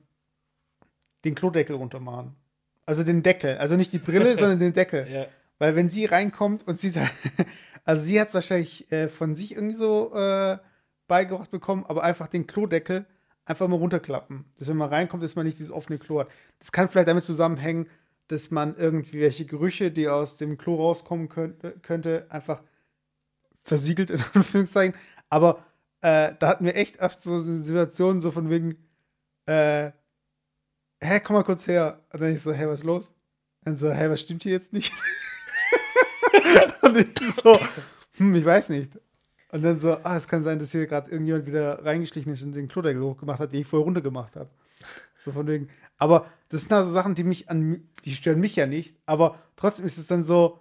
[1.25, 2.35] den Klodeckel runtermachen.
[2.87, 3.59] Also den Deckel.
[3.59, 5.09] Also nicht die Brille, sondern den Deckel.
[5.11, 5.27] Ja.
[5.59, 6.93] Weil wenn sie reinkommt und sie
[7.85, 10.59] also sie hat es wahrscheinlich äh, von sich irgendwie so äh,
[11.09, 13.07] beigebracht bekommen, aber einfach den Klodeckel
[13.45, 14.45] einfach mal runterklappen.
[14.57, 16.29] Dass wenn man reinkommt, dass man nicht dieses offene Klo hat.
[16.59, 17.89] Das kann vielleicht damit zusammenhängen,
[18.29, 22.63] dass man irgendwie welche Gerüche, die aus dem Klo rauskommen könnte, könnte einfach
[23.63, 24.95] versiegelt in Anführungszeichen.
[25.31, 25.65] Aber
[26.03, 28.77] äh, da hatten wir echt oft so eine Situation so von wegen,
[29.47, 29.93] äh,
[31.01, 32.05] hä, komm mal kurz her.
[32.13, 33.11] Und dann ich so, hä, was ist los?
[33.65, 34.93] Dann so, hä, was stimmt hier jetzt nicht?
[36.83, 37.59] und ich so,
[38.19, 38.93] hm, ich weiß nicht.
[39.51, 42.53] Und dann so, ah, es kann sein, dass hier gerade irgendjemand wieder reingeschlichen ist und
[42.53, 44.51] den Klodeckel hochgemacht hat, den ich vorher runtergemacht habe.
[45.21, 45.69] So von wegen.
[45.97, 48.97] Aber das sind also Sachen, die mich an, die stören mich ja nicht.
[49.05, 50.61] Aber trotzdem ist es dann so,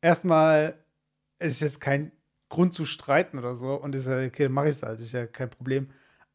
[0.00, 0.74] erstmal,
[1.40, 2.12] es ist jetzt kein
[2.48, 3.74] Grund zu streiten oder so.
[3.74, 5.88] Und ist ja, okay, dann mache ich es halt, ist ja kein Problem.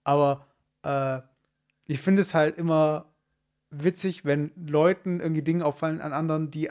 [0.03, 0.45] Aber
[0.83, 1.21] äh,
[1.87, 3.05] ich finde es halt immer
[3.69, 6.69] witzig, wenn Leuten irgendwie Dinge auffallen an anderen, die,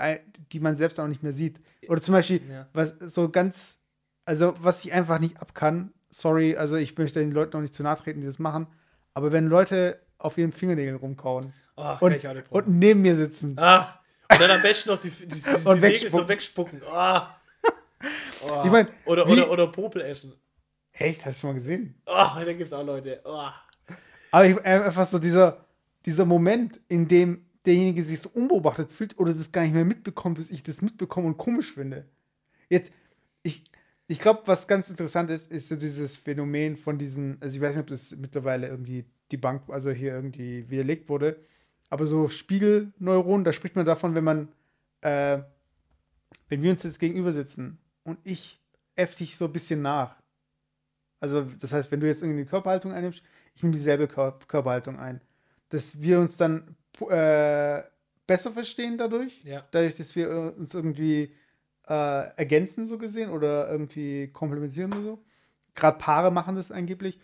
[0.53, 1.62] die man selbst auch nicht mehr sieht.
[1.89, 2.68] Oder zum Beispiel, Ja.
[2.74, 3.78] was so ganz,
[4.25, 7.75] also was ich einfach nicht ab kann, sorry, also ich möchte den Leuten auch nicht
[7.75, 8.66] zu nahe treten, die das machen,
[9.14, 13.57] aber wenn Leute auf ihren Fingernägeln rumkauen Oh, und, und neben mir sitzen.
[13.59, 13.99] Ah,
[14.31, 16.81] und dann am besten noch die, die, die, die Und Nägel so wegspucken.
[16.81, 16.83] wegspucken.
[16.91, 17.37] Ah.
[18.43, 18.62] Oh.
[18.64, 20.35] Ich mein, oder, wie- oder, oder Popel essen.
[20.93, 21.95] Echt, hast du schon mal gesehen?
[22.07, 23.21] Oh, da gibt es auch Leute.
[23.25, 23.49] Oh.
[24.31, 25.64] Aber ich, einfach so dieser,
[26.05, 30.39] dieser Moment, in dem derjenige sich so unbeobachtet fühlt oder das gar nicht mehr mitbekommt,
[30.39, 32.07] dass ich das mitbekomme und komisch finde.
[32.68, 32.91] Jetzt,
[34.11, 37.77] ich, glaube, was ganz interessant ist, ist so dieses Phänomen von diesen, also ich weiß
[37.77, 41.37] nicht, ob das mittlerweile irgendwie die Bank, also hier irgendwie widerlegt wurde,
[41.91, 44.49] aber so Spiegelneuronen, da spricht man davon, wenn man,
[45.03, 45.39] äh,
[46.49, 48.61] wenn wir uns jetzt gegenüber sitzen und ich
[48.97, 50.17] äff dich so ein bisschen nach.
[51.21, 53.23] Also, das heißt, wenn du jetzt irgendwie eine Körperhaltung einnimmst,
[53.55, 55.21] ich nehme dieselbe Kör Körperhaltung ein.
[55.69, 56.77] Dass wir uns dann
[57.09, 57.83] äh,
[58.27, 59.65] besser verstehen dadurch, Ja.
[59.71, 61.33] dadurch, dass wir äh, uns irgendwie
[61.89, 65.24] äh, ergänzen, so gesehen, oder irgendwie komplementieren oder so.
[65.74, 67.20] Gerade Paare machen das angeblich.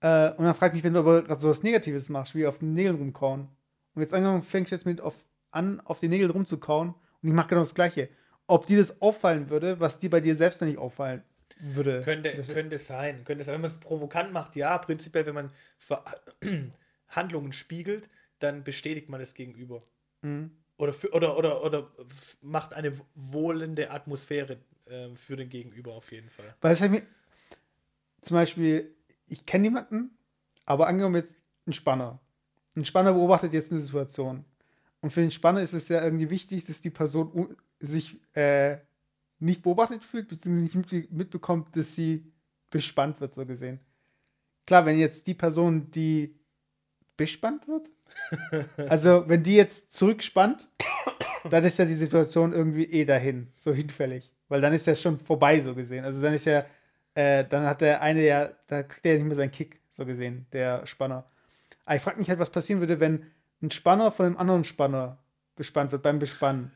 [0.00, 2.46] Äh, und dann frag ich mich, wenn du aber gerade so was Negatives machst, wie
[2.46, 3.48] auf den Nägeln rumkauen.
[3.94, 4.12] Und jetzt
[4.46, 5.14] fängst du jetzt mit auf,
[5.50, 8.08] an, auf den Nägeln rumzukauen und ich mache genau das Gleiche.
[8.46, 11.22] Ob dir das auffallen würde, was dir bei dir selbst dann nicht auffallen
[11.58, 12.02] würde.
[12.02, 13.24] Könnte, könnte sein.
[13.24, 13.54] Könnte sein.
[13.54, 14.76] Wenn man es provokant macht, ja.
[14.78, 15.50] Prinzipiell, wenn man
[17.08, 19.82] Handlungen spiegelt, dann bestätigt man es gegenüber.
[20.22, 20.50] Mhm.
[20.76, 21.88] Oder, für, oder, oder, oder
[22.42, 26.54] macht eine wohlende Atmosphäre ähm, für den Gegenüber auf jeden Fall.
[26.60, 27.02] Weil es halt mir,
[28.20, 28.94] zum Beispiel,
[29.26, 30.10] ich kenne niemanden,
[30.64, 32.20] aber angenommen jetzt ein Spanner.
[32.74, 34.44] Ein Spanner beobachtet jetzt eine Situation.
[35.00, 38.78] Und für den Spanner ist es ja irgendwie wichtig, dass die Person sich äh,
[39.38, 42.32] nicht beobachtet fühlt, beziehungsweise nicht mit, mitbekommt, dass sie
[42.70, 43.80] bespannt wird, so gesehen.
[44.66, 46.34] Klar, wenn jetzt die Person, die
[47.16, 47.90] bespannt wird,
[48.88, 50.68] also wenn die jetzt zurückspannt,
[51.50, 54.30] dann ist ja die Situation irgendwie eh dahin, so hinfällig.
[54.48, 56.04] Weil dann ist ja schon vorbei, so gesehen.
[56.04, 56.64] Also dann ist ja,
[57.14, 60.04] äh, dann hat der eine ja, da kriegt er ja nicht mehr seinen Kick, so
[60.04, 61.24] gesehen, der Spanner.
[61.84, 63.26] Aber ich frage mich halt, was passieren würde, wenn
[63.62, 65.18] ein Spanner von einem anderen Spanner
[65.56, 66.72] bespannt wird beim Bespannen.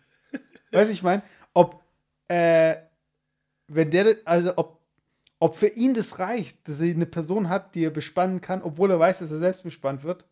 [0.72, 1.22] weißt du, ich meine,
[1.52, 1.82] ob,
[2.28, 2.76] äh,
[3.68, 4.77] wenn der, also ob,
[5.38, 8.90] ob für ihn das reicht, dass er eine Person hat, die er bespannen kann, obwohl
[8.90, 10.24] er weiß, dass er selbst bespannt wird.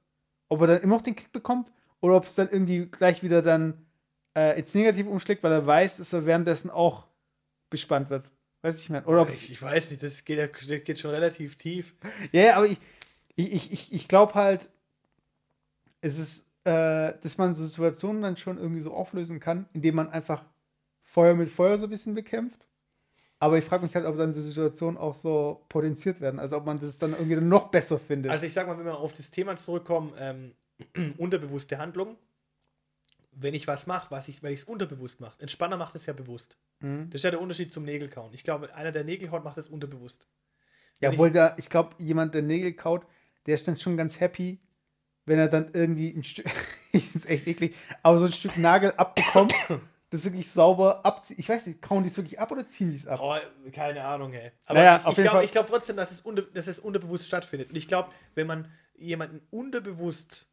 [0.49, 3.43] Ob er dann immer noch den Kick bekommt oder ob es dann irgendwie gleich wieder
[3.43, 3.87] dann
[4.37, 7.07] äh, ins Negative umschlägt, weil er weiß, dass er währenddessen auch
[7.71, 8.31] bespannt wird.
[8.63, 9.05] Weiß ich, mein.
[9.05, 11.95] Oder ich, ich weiß nicht, das geht, das geht schon relativ tief.
[12.33, 12.79] Ja, yeah, aber ich,
[13.37, 14.71] ich, ich, ich glaube halt,
[16.01, 20.09] es ist, äh, dass man so Situationen dann schon irgendwie so auflösen kann, indem man
[20.09, 20.45] einfach
[21.03, 22.66] Feuer mit Feuer so ein bisschen bekämpft.
[23.39, 26.41] Aber ich frage mich halt, ob dann so Situationen auch so potenziert werden.
[26.41, 28.33] Also ob man das dann irgendwie noch besser findet.
[28.33, 30.55] Also ich sag mal, wenn wir auf das Thema zurückkommen, ähm,
[31.19, 32.17] unterbewusste Handlung.
[33.39, 35.39] Wenn ich was mache, was ich, weil ich es unterbewusst mache.
[35.43, 36.57] Entspanner macht es ja bewusst.
[36.81, 37.11] Mhm.
[37.11, 38.33] Das ist ja der Unterschied zum Nägelkauen.
[38.33, 40.27] Ich glaube, einer, der Nägel kaut, macht das unterbewusst.
[41.01, 43.05] Ja, obwohl da, ich glaube, jemand, der Nägel kaut,
[43.45, 44.59] der ist dann schon ganz happy,
[45.27, 46.47] wenn er dann irgendwie ein Stück,
[46.93, 49.55] ist echt eklig, aber so ein Stück Nagel abbekommt
[50.11, 51.37] das wirklich sauber abziehen.
[51.39, 53.21] Ich weiß nicht, kauen die es wirklich ab oder ziehen die es ab?
[53.23, 53.37] Oh,
[53.73, 54.53] keine Ahnung, ey.
[54.67, 57.71] Aber naja, ich, ich glaube glaub trotzdem, dass es, unter, dass es unterbewusst stattfindet.
[57.71, 60.49] Und ich glaube, wenn man jemanden unterbewusst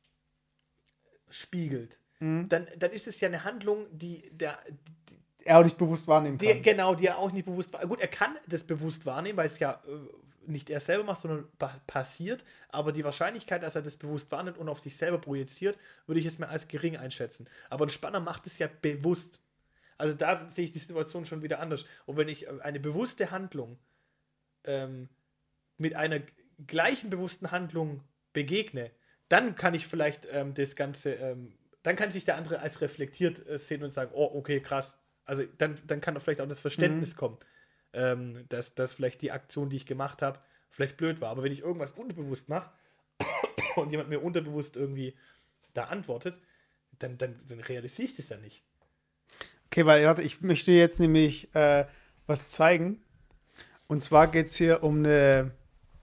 [1.29, 2.49] spiegelt, mhm.
[2.49, 4.57] dann, dann ist es ja eine Handlung, die der.
[5.09, 6.47] Die, er auch nicht bewusst wahrnehmen kann.
[6.47, 9.47] Die, genau, die er auch nicht bewusst wahrnehmen Gut, er kann das bewusst wahrnehmen, weil
[9.47, 9.89] es ja äh,
[10.47, 11.47] nicht er selber macht, sondern
[11.87, 12.43] passiert.
[12.69, 16.25] Aber die Wahrscheinlichkeit, dass er das bewusst wahrnimmt und auf sich selber projiziert, würde ich
[16.25, 17.47] jetzt mal als gering einschätzen.
[17.69, 19.43] Aber ein Spanner macht es ja bewusst.
[19.97, 21.85] Also da sehe ich die Situation schon wieder anders.
[22.05, 23.77] Und wenn ich äh, eine bewusste Handlung
[24.63, 25.09] ähm,
[25.77, 26.21] mit einer
[26.67, 28.91] gleichen bewussten Handlung begegne,
[29.29, 33.47] dann kann ich vielleicht ähm, das Ganze, ähm, dann kann sich der andere als reflektiert
[33.47, 34.97] äh, sehen und sagen, oh, okay, krass.
[35.25, 37.17] Also dann, dann kann vielleicht auch das Verständnis mhm.
[37.17, 37.37] kommen,
[37.93, 40.39] ähm, dass, dass vielleicht die Aktion, die ich gemacht habe,
[40.69, 41.29] vielleicht blöd war.
[41.29, 42.71] Aber wenn ich irgendwas unterbewusst mache
[43.75, 45.15] und jemand mir unterbewusst irgendwie
[45.73, 46.39] da antwortet,
[46.99, 48.63] dann, dann, dann realisiere ich das ja nicht.
[49.67, 51.85] Okay, weil warte, ich möchte jetzt nämlich äh,
[52.27, 53.01] was zeigen.
[53.87, 55.51] Und zwar geht es hier um eine.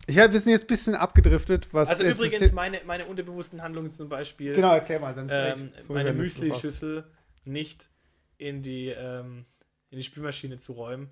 [0.06, 1.68] Ich hab, wir sind jetzt ein bisschen abgedriftet.
[1.72, 4.54] Was also übrigens, meine, meine unterbewussten Handlungen zum Beispiel.
[4.54, 5.14] Genau, erklär mal.
[5.14, 7.04] Dann ähm, so meine Müsli-Schüssel
[7.44, 7.90] nicht
[8.38, 9.44] in die, ähm,
[9.90, 11.10] in die Spülmaschine zu räumen,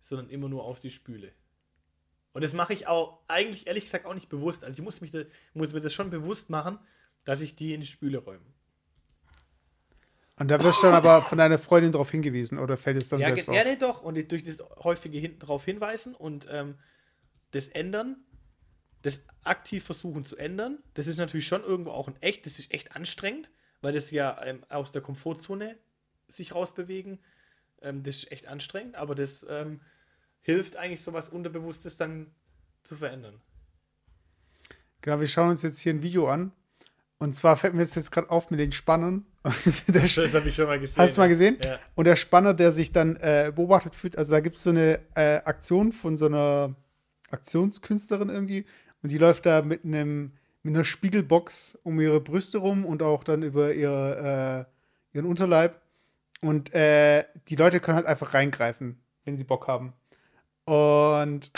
[0.00, 1.32] sondern immer nur auf die Spüle.
[2.32, 4.64] Und das mache ich auch eigentlich ehrlich gesagt auch nicht bewusst.
[4.64, 5.22] Also ich muss, mich da,
[5.54, 6.78] muss mir das schon bewusst machen,
[7.24, 8.46] dass ich die in die Spüle räume.
[10.36, 13.20] Und da wirst du dann aber von deiner Freundin darauf hingewiesen oder fällt es dann
[13.20, 13.54] ja, selbst auf?
[13.54, 14.02] Ja, nee, doch.
[14.02, 16.78] Und durch das häufige hin darauf hinweisen und ähm,
[17.50, 18.24] das Ändern,
[19.02, 22.72] das aktiv versuchen zu ändern, das ist natürlich schon irgendwo auch ein echt, das ist
[22.72, 23.50] echt anstrengend,
[23.82, 25.76] weil das ja ähm, aus der Komfortzone
[26.26, 27.18] sich rausbewegen,
[27.82, 29.80] ähm, das ist echt anstrengend, aber das ähm,
[30.40, 32.28] hilft eigentlich so was Unterbewusstes dann
[32.82, 33.40] zu verändern.
[35.02, 36.52] Genau, wir schauen uns jetzt hier ein Video an
[37.18, 39.26] und zwar fällt mir jetzt gerade auf mit den Spannern.
[39.42, 41.02] das habe ich schon mal gesehen.
[41.02, 41.58] Hast du mal gesehen?
[41.64, 41.78] Ja.
[41.94, 45.00] Und der Spanner, der sich dann äh, beobachtet fühlt, also da gibt es so eine
[45.14, 46.74] äh, Aktion von so einer
[47.30, 48.66] Aktionskünstlerin irgendwie.
[49.02, 50.30] Und die läuft da mit einem
[50.62, 54.66] mit einer Spiegelbox um ihre Brüste rum und auch dann über ihre,
[55.12, 55.80] äh, ihren Unterleib.
[56.40, 59.92] Und äh, die Leute können halt einfach reingreifen, wenn sie Bock haben.
[60.64, 61.50] Und.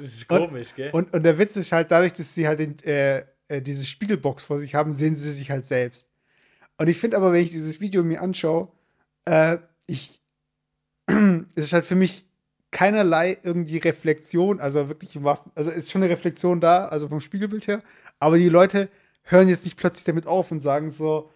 [0.00, 0.90] das ist komisch, und, gell?
[0.92, 4.44] Und, und der Witz ist halt dadurch, dass sie halt den, äh, äh, diese Spiegelbox
[4.44, 6.08] vor sich haben, sehen sie sich halt selbst.
[6.76, 8.68] Und ich finde aber, wenn ich dieses Video mir anschaue,
[9.26, 10.20] äh, ich,
[11.06, 12.26] es ist halt für mich
[12.70, 17.20] keinerlei irgendwie Reflexion, also wirklich im wahrsten, also ist schon eine Reflexion da, also vom
[17.20, 17.82] Spiegelbild her,
[18.18, 18.90] aber die Leute
[19.22, 21.30] hören jetzt nicht plötzlich damit auf und sagen so,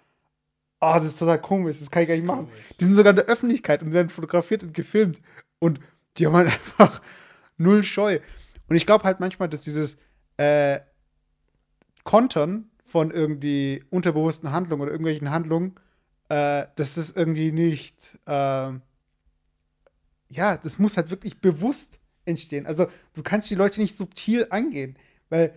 [0.82, 2.48] oh, das ist total komisch, das kann ich gar nicht machen.
[2.78, 5.22] Die sind sogar in der Öffentlichkeit und werden fotografiert und gefilmt
[5.60, 5.80] und
[6.18, 7.00] die haben halt einfach
[7.56, 8.18] null Scheu.
[8.68, 9.96] Und ich glaube halt manchmal, dass dieses
[10.36, 10.80] äh,
[12.02, 15.76] Kontern von irgendwie unterbewussten Handlungen oder irgendwelchen Handlungen,
[16.28, 18.72] äh, dass das irgendwie nicht, äh,
[20.30, 22.66] ja, das muss halt wirklich bewusst entstehen.
[22.66, 24.96] Also du kannst die Leute nicht subtil angehen,
[25.28, 25.56] weil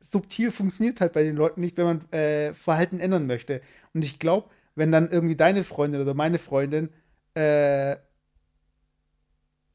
[0.00, 3.60] subtil funktioniert halt bei den Leuten nicht, wenn man äh, Verhalten ändern möchte.
[3.92, 6.90] Und ich glaube, wenn dann irgendwie deine Freundin oder meine Freundin
[7.34, 7.96] äh,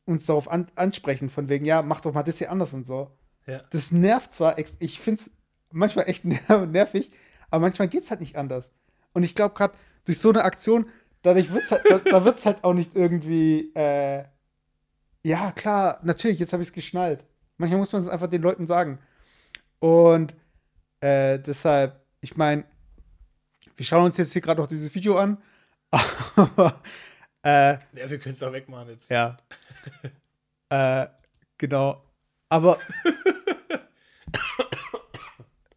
[0.06, 3.18] uns darauf an ansprechen, von wegen, ja, mach doch mal das hier anders und so.
[3.46, 3.62] Ja.
[3.72, 5.32] Das nervt zwar, ich finde es
[5.72, 7.12] manchmal echt nervig,
[7.50, 8.72] aber manchmal geht es halt nicht anders.
[9.14, 9.74] Und ich glaube gerade
[10.06, 10.88] durch so eine Aktion,
[11.22, 14.26] dadurch wird's halt, da, da wird es halt auch nicht irgendwie, äh,
[15.24, 17.26] ja, klar, natürlich, jetzt habe ich es geschnallt.
[17.58, 19.00] Manchmal muss man es einfach den Leuten sagen.
[19.80, 20.34] Und
[21.02, 22.64] äh, deshalb, ich meine,
[23.80, 25.42] wir schauen uns jetzt hier gerade noch dieses Video an.
[26.36, 26.82] aber,
[27.44, 29.10] äh, ja, wir können es auch wegmachen jetzt.
[29.10, 29.38] Ja.
[30.70, 31.08] äh,
[31.58, 32.04] genau.
[32.50, 32.78] Aber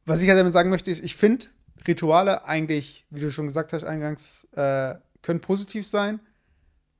[0.05, 1.47] was ich halt damit sagen möchte, ist, ich finde
[1.87, 6.19] Rituale eigentlich, wie du schon gesagt hast eingangs, äh, können positiv sein,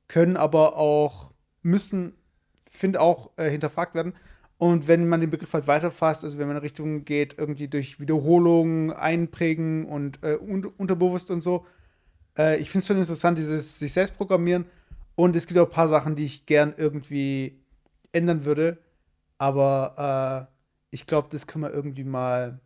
[0.07, 1.33] können aber auch,
[1.63, 2.15] müssen
[2.69, 4.15] finde auch äh, hinterfragt werden.
[4.63, 7.99] Und wenn man den Begriff halt weiterfasst, also wenn man in Richtung geht, irgendwie durch
[7.99, 11.65] Wiederholung, Einprägen und äh, un unterbewusst und so,
[12.37, 14.63] äh, ich finde es schon interessant, dieses sich selbst programmieren.
[15.15, 17.59] Und es gibt auch ein paar Sachen, die ich gern irgendwie
[18.13, 18.77] ändern würde.
[19.37, 22.61] Aber äh, ich glaube, das können wir irgendwie mal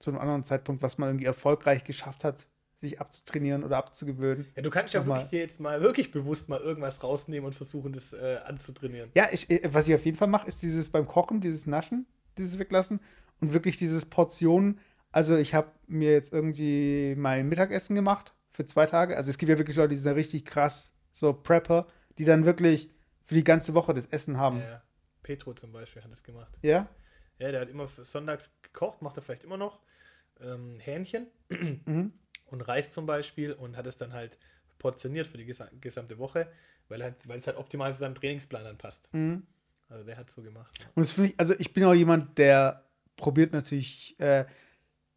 [0.00, 2.48] zu einem anderen Zeitpunkt, was man irgendwie erfolgreich geschafft hat,
[2.86, 4.46] sich abzutrainieren oder abzugewöhnen.
[4.56, 7.92] Ja, du kannst ja wirklich dir jetzt mal wirklich bewusst mal irgendwas rausnehmen und versuchen,
[7.92, 9.10] das äh, anzutrainieren.
[9.14, 12.06] Ja, ich, äh, was ich auf jeden Fall mache, ist dieses beim Kochen, dieses Naschen,
[12.38, 13.00] dieses Weglassen
[13.40, 14.78] und wirklich dieses Portionen.
[15.12, 19.16] Also ich habe mir jetzt irgendwie mein Mittagessen gemacht für zwei Tage.
[19.16, 21.86] Also es gibt ja wirklich Leute, die sind richtig krass, so Prepper,
[22.18, 22.90] die dann wirklich
[23.24, 24.60] für die ganze Woche das Essen haben.
[24.60, 24.82] Ja,
[25.22, 26.52] Petro zum Beispiel hat das gemacht.
[26.62, 26.88] Ja?
[27.38, 29.80] Ja, der hat immer sonntags gekocht, macht er vielleicht immer noch.
[30.40, 31.26] Ähm, Hähnchen.
[31.86, 32.12] Mhm
[32.46, 34.38] und Reis zum Beispiel und hat es dann halt
[34.78, 35.46] portioniert für die
[35.80, 36.48] gesamte Woche,
[36.88, 39.12] weil, halt, weil es halt optimal zu seinem Trainingsplan dann passt.
[39.12, 39.46] Mhm.
[39.88, 40.76] Also der hat so gemacht.
[40.94, 42.84] Und das finde ich, also ich bin auch jemand, der
[43.16, 44.44] probiert natürlich, äh,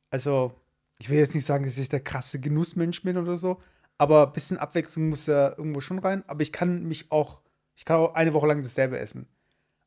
[0.09, 0.53] also
[0.99, 3.61] ich will jetzt nicht sagen, dass ich der krasse Genussmensch bin oder so,
[3.97, 6.23] aber ein bisschen Abwechslung muss ja irgendwo schon rein.
[6.27, 7.41] Aber ich kann mich auch,
[7.75, 9.27] ich kann auch eine Woche lang dasselbe essen.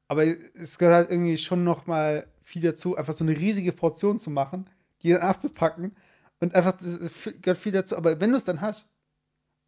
[0.09, 4.19] Aber es gehört halt irgendwie schon noch mal viel dazu, einfach so eine riesige Portion
[4.19, 4.69] zu machen,
[5.03, 5.97] die dann abzupacken
[6.43, 6.99] und einfach, das
[7.41, 7.97] gehört viel dazu.
[7.97, 8.89] Aber wenn du es dann hast,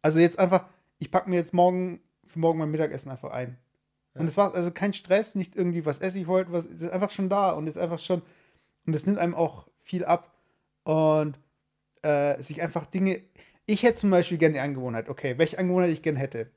[0.01, 0.67] also jetzt einfach,
[0.99, 3.57] ich packe mir jetzt morgen, für morgen mein Mittagessen einfach ein.
[4.13, 4.19] Ja.
[4.19, 7.11] Und es war also kein Stress, nicht irgendwie, was esse ich heute, was ist einfach
[7.11, 8.21] schon da und ist einfach schon,
[8.85, 10.35] und es nimmt einem auch viel ab.
[10.83, 11.39] Und
[12.01, 13.21] äh, sich einfach Dinge,
[13.65, 16.51] ich hätte zum Beispiel gerne die Angewohnheit, okay, welche Angewohnheit ich gerne hätte.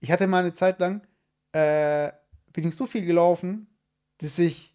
[0.00, 1.06] Ich hatte mal eine Zeit lang,
[1.52, 2.10] äh,
[2.54, 3.66] bin ich so viel gelaufen,
[4.22, 4.74] dass ich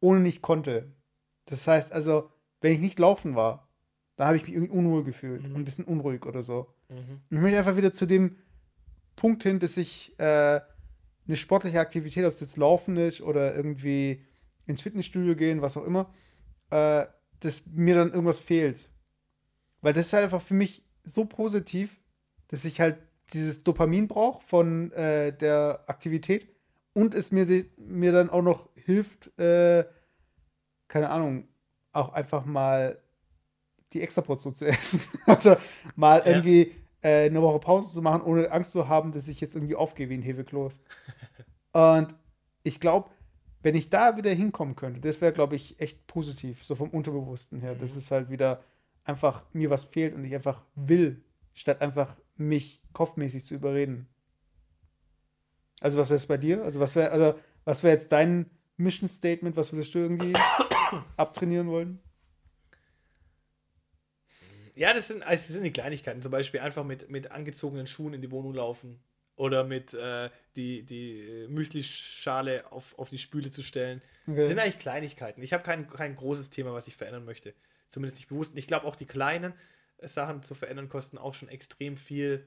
[0.00, 0.92] ohne nicht konnte.
[1.44, 2.30] Das heißt also,
[2.60, 3.68] wenn ich nicht laufen war,
[4.22, 5.56] da habe ich mich irgendwie unwohl gefühlt mhm.
[5.56, 6.72] und ein bisschen unruhig oder so.
[6.88, 7.18] Mhm.
[7.28, 8.36] Ich möchte einfach wieder zu dem
[9.16, 10.60] Punkt hin, dass ich äh,
[11.26, 14.24] eine sportliche Aktivität, ob es jetzt Laufen ist oder irgendwie
[14.64, 16.14] ins Fitnessstudio gehen, was auch immer,
[16.70, 17.06] äh,
[17.40, 18.90] dass mir dann irgendwas fehlt.
[19.80, 22.00] Weil das ist halt einfach für mich so positiv,
[22.46, 22.98] dass ich halt
[23.32, 26.46] dieses Dopamin brauche von äh, der Aktivität
[26.92, 29.84] und es mir, mir dann auch noch hilft, äh,
[30.86, 31.48] keine Ahnung,
[31.90, 33.02] auch einfach mal
[33.94, 35.00] die Extraportion zu essen.
[35.26, 35.58] Oder
[35.96, 36.26] mal ja.
[36.26, 36.72] irgendwie
[37.02, 40.08] äh, eine Woche Pause zu machen, ohne Angst zu haben, dass ich jetzt irgendwie aufgehe
[40.08, 40.80] wie ein Hefekloß.
[41.72, 42.14] Und
[42.62, 43.10] ich glaube,
[43.62, 47.60] wenn ich da wieder hinkommen könnte, das wäre, glaube ich, echt positiv, so vom Unterbewussten
[47.60, 47.74] her.
[47.74, 47.78] Mhm.
[47.78, 48.62] Dass es halt wieder
[49.04, 51.22] einfach mir was fehlt und ich einfach will,
[51.54, 54.08] statt einfach mich kopfmäßig zu überreden.
[55.80, 56.62] Also, was wäre es bei dir?
[56.62, 59.56] Also, was wäre also, was wär jetzt dein Mission Statement?
[59.56, 60.32] Was würdest du irgendwie
[61.16, 62.00] abtrainieren wollen?
[64.74, 66.22] Ja, das sind, also das sind die Kleinigkeiten.
[66.22, 69.02] Zum Beispiel einfach mit, mit angezogenen Schuhen in die Wohnung laufen.
[69.34, 74.02] Oder mit äh, die, die äh, Müsli-Schale auf, auf die Spüle zu stellen.
[74.26, 74.40] Okay.
[74.40, 75.42] Das sind eigentlich Kleinigkeiten.
[75.42, 77.54] Ich habe kein, kein großes Thema, was ich verändern möchte.
[77.88, 78.52] Zumindest nicht bewusst.
[78.52, 79.54] Und ich glaube auch die kleinen
[80.02, 82.46] Sachen zu verändern kosten auch schon extrem viel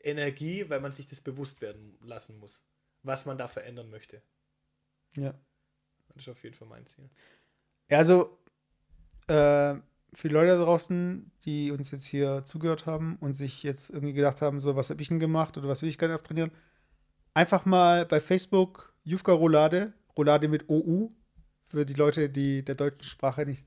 [0.00, 2.64] Energie, weil man sich das bewusst werden lassen muss,
[3.02, 4.22] was man da verändern möchte.
[5.16, 5.34] Ja.
[6.08, 7.10] Das ist auf jeden Fall mein Ziel.
[7.90, 8.38] Ja, also
[9.28, 9.74] äh,
[10.14, 14.14] für die Leute da draußen, die uns jetzt hier zugehört haben und sich jetzt irgendwie
[14.14, 16.50] gedacht haben, so, was habe ich denn gemacht oder was will ich gerne abtrainieren,
[17.34, 21.10] einfach mal bei Facebook Jufka Roulade, Roulade mit OU,
[21.66, 23.66] für die Leute, die der deutschen Sprache nicht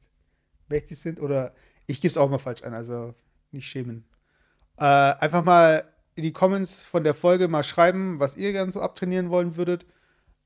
[0.67, 1.53] mächtig sind oder
[1.85, 3.13] ich gebe es auch mal falsch an, also
[3.51, 4.05] nicht schämen.
[4.77, 5.83] Äh, einfach mal
[6.15, 9.85] in die Comments von der Folge mal schreiben, was ihr gerne so abtrainieren wollen würdet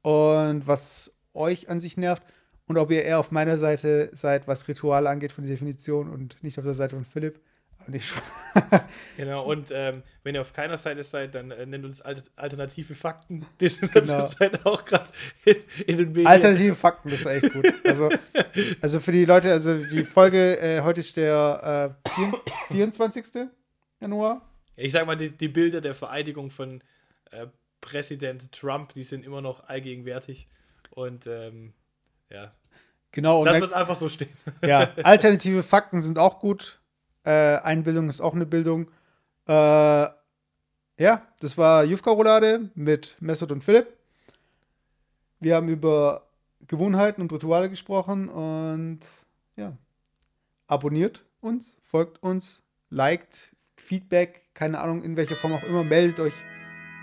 [0.02, 2.24] und was euch an sich nervt
[2.68, 6.42] und ob ihr eher auf meiner Seite seid, was Rituale angeht von der Definition und
[6.44, 7.40] nicht auf der Seite von Philipp.
[9.18, 13.46] genau, und ähm, wenn ihr auf keiner Seite seid, dann äh, nennt uns alternative Fakten.
[13.60, 14.26] Die sind genau.
[14.28, 15.08] Zeit auch gerade
[15.46, 15.56] in,
[15.86, 16.28] in, den Medien.
[16.28, 17.72] Alternative Fakten, das ist echt gut.
[17.86, 18.10] Also,
[18.82, 23.48] also für die Leute, also die Folge, äh, heute ist der äh, 24.
[24.02, 24.42] Januar.
[24.76, 26.82] Ich sag mal, die, die Bilder der Vereidigung von
[27.32, 27.48] äh,
[27.82, 30.48] Präsident Trump, die sind immer noch allgegenwärtig.
[30.90, 31.74] Und ähm,
[32.30, 32.52] ja.
[33.12, 33.46] Genau.
[33.46, 34.30] Lass uns einfach so stehen.
[34.66, 36.80] Ja, alternative Fakten sind auch gut.
[37.24, 38.92] Äh, Einbildung ist auch eine Bildung.
[39.48, 39.54] Äh,
[40.98, 43.88] ja, das war Jufka Roulade mit Mesut und Philipp.
[45.40, 46.28] Wir haben über
[46.68, 49.00] Gewohnheiten und Rituale gesprochen und
[49.56, 49.78] ja,
[50.68, 56.34] abonniert uns, folgt uns, liked, Feedback, keine Ahnung, in welcher Form auch immer, meldet euch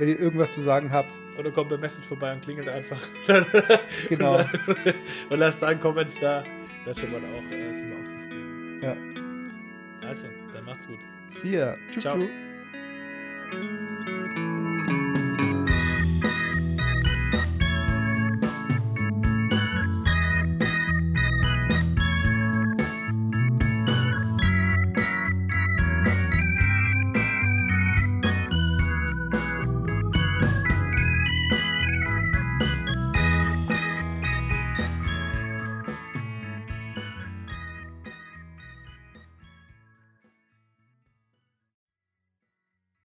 [0.03, 1.15] wenn ihr irgendwas zu sagen habt.
[1.39, 2.99] Oder kommt bei Message vorbei und klingelt einfach.
[4.09, 4.41] genau.
[5.31, 6.43] und lasst da einen Comment da.
[6.85, 8.81] Da sind wir auch, äh, sind wir auch zufrieden.
[8.83, 10.09] Ja.
[10.09, 10.99] Also, dann macht's gut.
[11.29, 11.77] See ya.
[11.89, 12.03] Tschüss.
[12.03, 12.19] Ciao.
[12.19, 13.89] Tschüss.